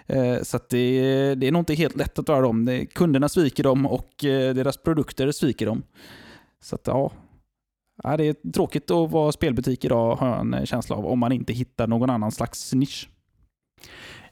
[0.06, 2.86] Eh, så det, det, är nog inte helt lätt att vara dem.
[2.92, 5.82] kunderna sviker dem och eh, deras produkter sviker dem.
[6.60, 7.12] Så att, ja,
[8.02, 11.32] Ja, det är tråkigt att vara spelbutik idag, har jag en känsla av, om man
[11.32, 13.08] inte hittar någon annan slags nisch.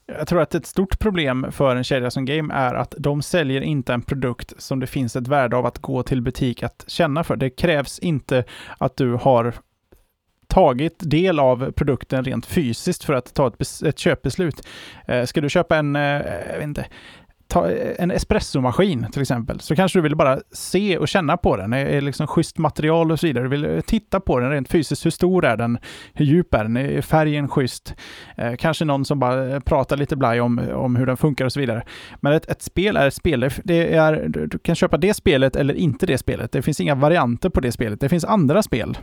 [0.06, 3.60] Jag tror att ett stort problem för en kedja som Game är att de säljer
[3.60, 7.24] inte en produkt som det finns ett värde av att gå till butik att känna
[7.24, 7.36] för.
[7.36, 8.44] Det krävs inte
[8.78, 9.54] att du har
[10.46, 14.66] tagit del av produkten rent fysiskt för att ta ett, ett köpbeslut.
[15.08, 16.02] Eh, ska du köpa en, eh,
[16.50, 16.86] jag vet inte,
[17.48, 21.72] ta en espressomaskin till exempel, så kanske du vill bara se och känna på den.
[21.72, 23.44] Är det liksom schysst material och så vidare.
[23.44, 25.06] Du vill eh, titta på den rent fysiskt.
[25.06, 25.78] Hur stor är den?
[26.14, 26.76] Hur djup är den?
[26.76, 27.94] Är färgen schysst?
[28.36, 31.52] Eh, kanske någon som bara eh, pratar lite blaj om, om hur den funkar och
[31.52, 31.82] så vidare.
[32.20, 33.50] Men ett, ett spel är ett spel.
[33.64, 36.52] Det är, du kan köpa det spelet eller inte det spelet.
[36.52, 38.00] Det finns inga varianter på det spelet.
[38.00, 38.98] Det finns andra spel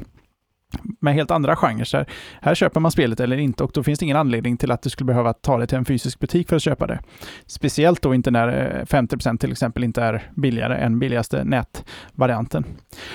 [1.00, 1.98] med helt andra genrer.
[1.98, 2.06] Här,
[2.42, 4.90] här köper man spelet eller inte och då finns det ingen anledning till att du
[4.90, 7.00] skulle behöva ta det till en fysisk butik för att köpa det.
[7.46, 12.66] Speciellt då inte när eh, 50% till exempel inte är billigare än billigaste nätvarianten.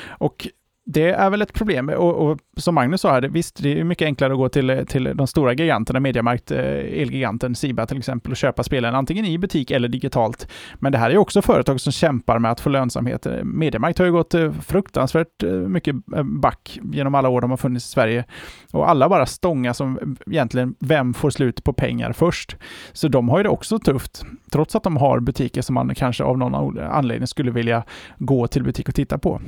[0.09, 0.48] Och
[0.90, 1.89] det är väl ett problem.
[1.89, 5.12] Och, och som Magnus sa, här, visst, det är mycket enklare att gå till, till
[5.15, 6.60] de stora giganterna, Mediamarkt, eh,
[7.02, 10.48] Elgiganten, Siba till exempel, och köpa spelen antingen i butik eller digitalt.
[10.74, 13.27] Men det här är också företag som kämpar med att få lönsamhet.
[13.27, 17.86] Eh, Mediamarkt har ju gått eh, fruktansvärt mycket back genom alla år de har funnits
[17.86, 18.24] i Sverige.
[18.73, 22.56] Och alla bara stångar som egentligen, vem får slut på pengar först?
[22.93, 26.24] Så de har ju det också tufft, trots att de har butiker som man kanske
[26.24, 27.85] av någon anledning skulle vilja
[28.19, 29.40] gå till butik och titta på.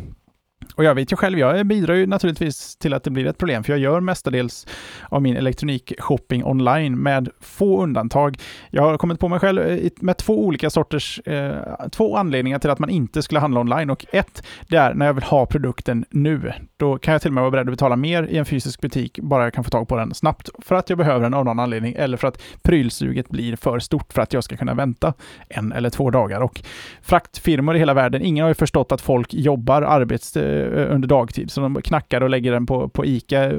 [0.74, 3.64] Och jag vet ju själv, jag bidrar ju naturligtvis till att det blir ett problem,
[3.64, 4.66] för jag gör mestadels
[5.08, 8.38] av min elektronikshopping online med få undantag.
[8.70, 12.70] Jag har kommit på mig själv eh, med två olika sorters, eh, två anledningar till
[12.70, 13.90] att man inte skulle handla online.
[13.90, 16.52] Och ett, det är när jag vill ha produkten nu.
[16.76, 19.18] Då kan jag till och med vara beredd att betala mer i en fysisk butik,
[19.22, 21.58] bara jag kan få tag på den snabbt, för att jag behöver den av någon
[21.58, 25.14] anledning, eller för att prylsuget blir för stort för att jag ska kunna vänta
[25.48, 26.40] en eller två dagar.
[26.40, 26.62] Och
[27.02, 31.08] fraktfirmor i hela världen, ingen har ju förstått att folk jobbar arbets eh, Eh, under
[31.08, 31.50] dagtid.
[31.50, 33.52] Så de knackar och lägger den på, på ICA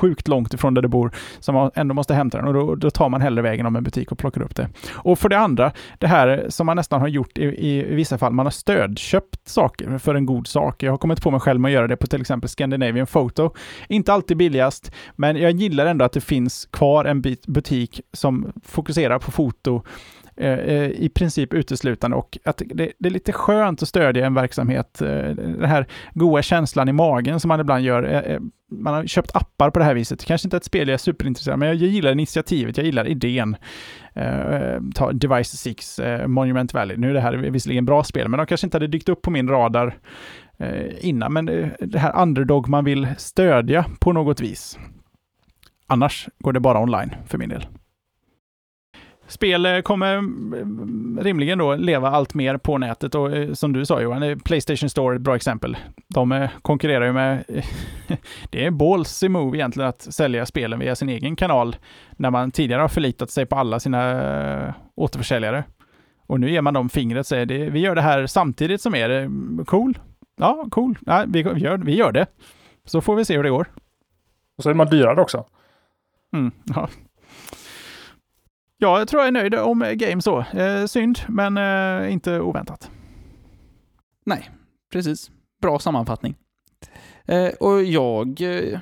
[0.00, 2.90] sjukt långt ifrån där du bor, som man ändå måste hämta den och då, då,
[2.90, 4.68] tar man hellre vägen om en butik och plockar upp det.
[4.92, 8.32] Och för det andra, det här som man nästan har gjort i, i, vissa fall,
[8.32, 10.82] man har stödköpt saker för en god sak.
[10.82, 13.54] Jag har kommit på mig själv med att göra det på till exempel Scandinavian Photo.
[13.88, 19.18] Inte alltid billigast, men jag gillar ändå att det finns kvar en butik som fokuserar
[19.18, 19.82] på foto
[20.40, 24.34] Eh, eh, i princip uteslutande och att det, det, är lite skönt att stödja en
[24.34, 25.02] verksamhet.
[25.02, 28.38] Eh, den här goa känslan i magen som man ibland gör.
[28.70, 30.24] Man har köpt appar på det här viset.
[30.24, 33.56] Kanske inte ett spel jag är superintresserad men jag gillar initiativet, jag gillar idén.
[34.94, 36.96] ta Device 6, Monument Valley.
[36.96, 39.30] Nu är det här visserligen bra spel, men de kanske inte hade dykt upp på
[39.30, 39.98] min radar
[41.00, 41.32] innan.
[41.32, 41.46] Men
[41.80, 44.78] det här underdog man vill stödja på något vis.
[45.86, 47.66] Annars går det bara online för min del.
[49.30, 53.86] Spel eh, kommer mm, rimligen då leva allt mer på nätet och eh, som du
[53.86, 55.76] sa Johan, Playstation Store är ett bra exempel.
[56.08, 57.44] De eh, konkurrerar ju med,
[58.50, 61.76] det är ballsy move egentligen att sälja spelen via sin egen kanal
[62.16, 65.64] när man tidigare har förlitat sig på alla sina återförsäljare.
[66.26, 68.94] Och nu ger man dem fingret och säger det, vi gör det här samtidigt som
[68.94, 69.30] er.
[69.64, 69.98] Cool.
[70.36, 70.98] Ja, cool.
[71.06, 72.26] Ja, vi, gör, vi gör det.
[72.84, 73.68] Så får vi se hur det går.
[74.56, 75.44] Och så är man dyrare också.
[76.32, 76.88] Mm, ja,
[78.82, 80.38] Ja, jag tror jag är nöjd om eh, Game så.
[80.38, 82.90] Eh, synd, men eh, inte oväntat.
[84.26, 84.50] Nej,
[84.92, 85.30] precis.
[85.62, 86.34] Bra sammanfattning.
[87.24, 88.40] Eh, och jag...
[88.40, 88.78] Eh,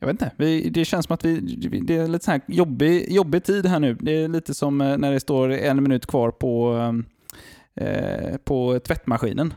[0.00, 1.40] jag vet inte, vi, det känns som att vi,
[1.86, 3.94] det är lite så här jobbig, jobbig tid här nu.
[4.00, 6.76] Det är lite som eh, när det står en minut kvar på,
[7.74, 9.54] eh, på tvättmaskinen.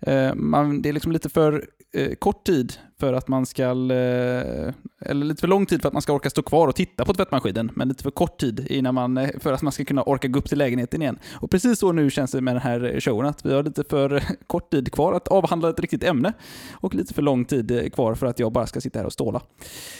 [0.00, 4.72] Eh, man, det är liksom lite för eh, kort tid för att man ska, eh,
[5.00, 7.14] eller lite för lång tid för att man ska orka stå kvar och titta på
[7.14, 10.28] tvättmaskinen, men lite för kort tid innan man, eh, för att man ska kunna orka
[10.28, 11.18] gå upp till lägenheten igen.
[11.34, 14.22] Och precis så nu känns det med den här showen, att vi har lite för
[14.46, 16.32] kort tid kvar att avhandla ett riktigt ämne
[16.72, 19.12] och lite för lång tid eh, kvar för att jag bara ska sitta här och
[19.12, 19.42] ståla.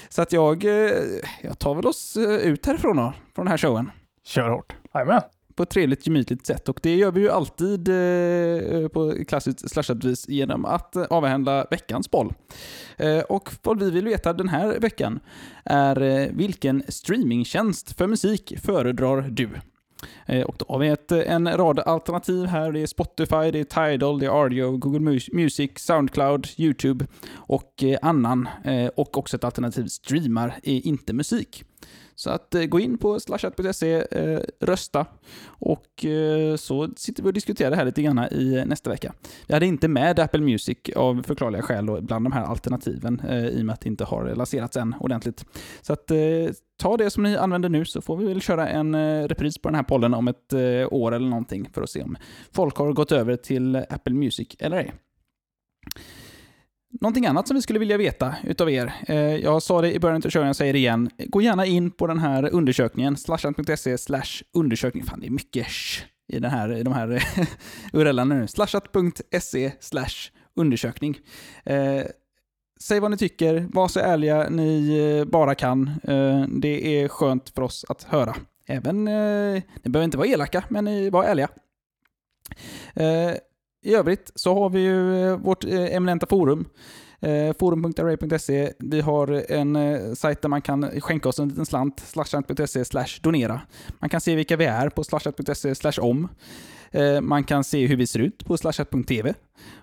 [0.08, 0.90] Så att jag, eh,
[1.42, 3.90] jag tar väl oss ut härifrån då, från den här showen.
[4.24, 4.72] Kör hårt.
[4.94, 5.22] Jajamän
[5.58, 6.68] på ett trevligt, gemytligt sätt.
[6.68, 11.66] Och det gör vi ju alltid eh, på klassiskt slashat vis genom att eh, avhandla
[11.70, 12.32] veckans boll.
[12.96, 15.20] Eh, och vad vi vill veta den här veckan
[15.64, 19.48] är eh, vilken streamingtjänst för musik föredrar du?
[20.26, 22.72] Eh, och då har vi ett, eh, en rad alternativ här.
[22.72, 27.06] Det är Spotify, det är Tidal, det är Ardio, Google Music, Soundcloud, YouTube
[27.36, 28.48] och eh, annan.
[28.64, 31.64] Eh, och också ett alternativ streamar, är inte musik.
[32.18, 35.06] Så att eh, gå in på slashat.se, eh, rösta
[35.46, 39.12] och eh, så sitter vi och diskuterar det här lite grann i nästa vecka.
[39.46, 43.22] Vi hade inte med Apple Music av förklarliga skäl bland de här alternativen
[43.52, 45.44] i och med att det inte har lanserats än ordentligt.
[45.82, 46.10] Så att
[46.76, 49.74] ta det som ni använder nu så får vi väl köra en repris på den
[49.74, 50.52] här pollen om ett
[50.90, 52.16] år eller någonting för att se om
[52.52, 54.94] folk har gått över till Apple Music eller ej.
[56.90, 58.92] Någonting annat som vi skulle vilja veta utav er.
[59.08, 61.10] Eh, jag sa det i början av showen, jag säger det igen.
[61.26, 65.04] Gå gärna in på den här undersökningen, slashat.se slash undersökning.
[65.04, 67.46] Fan, det är mycket sh i, den här, i de här eh,
[67.92, 68.46] urlarna nu.
[68.46, 71.18] slashat.se slash undersökning.
[71.64, 72.02] Eh,
[72.80, 75.90] säg vad ni tycker, var så ärliga ni bara kan.
[76.48, 78.36] det är skönt för oss att höra.
[78.66, 81.48] Även, ni behöver inte vara elaka, men ni var ärliga.
[83.82, 86.68] I övrigt så har vi ju eh, vårt eh, eminenta forum.
[87.20, 88.72] Eh, Forum.array.se.
[88.78, 93.60] Vi har en sajt där man kan skänka oss en liten slant, slashat.se slash donera.
[93.98, 96.28] Man kan se vilka vi är på slashat.se slash om.
[97.22, 99.34] Man kan se hur vi ser ut på slashat.tv.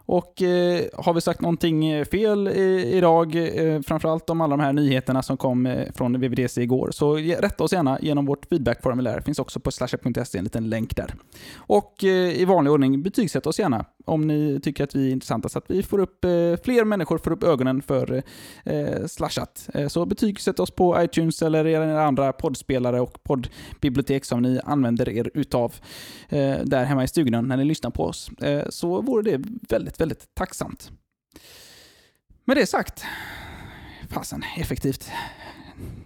[0.08, 4.64] Och eh, har vi sagt någonting eh, fel i, idag, eh, framförallt om alla de
[4.64, 9.22] här nyheterna som kom eh, från VVDC igår, så rätta oss gärna genom vårt feedbackformulär.
[9.22, 11.16] finns också på slashup.se en liten länk där.
[11.58, 15.50] Och eh, i vanlig ordning, betygsätt oss gärna om ni tycker att vi är intressanta,
[15.50, 16.30] så att vi får upp, eh,
[16.64, 18.24] fler människor får upp ögonen för
[18.64, 19.70] eh, Slashat.
[19.74, 25.10] Eh, så betygsätt oss på iTunes eller era andra poddspelare och poddbibliotek som ni använder
[25.10, 25.76] er utav
[26.30, 28.30] eh, där hemma i stugan när ni lyssnar på oss.
[28.70, 30.92] så vore det väldigt, väldigt tacksamt.
[32.46, 33.06] Med det sagt,
[34.10, 35.12] fasen effektivt,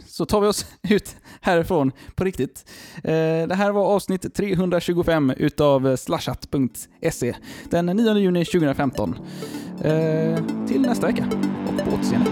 [0.05, 2.69] så tar vi oss ut härifrån på riktigt.
[2.95, 7.35] Eh, det här var avsnitt 325 utav slashat.se
[7.69, 9.15] den 9 juni 2015.
[9.81, 11.29] Eh, till nästa vecka
[11.67, 12.31] och på återseende.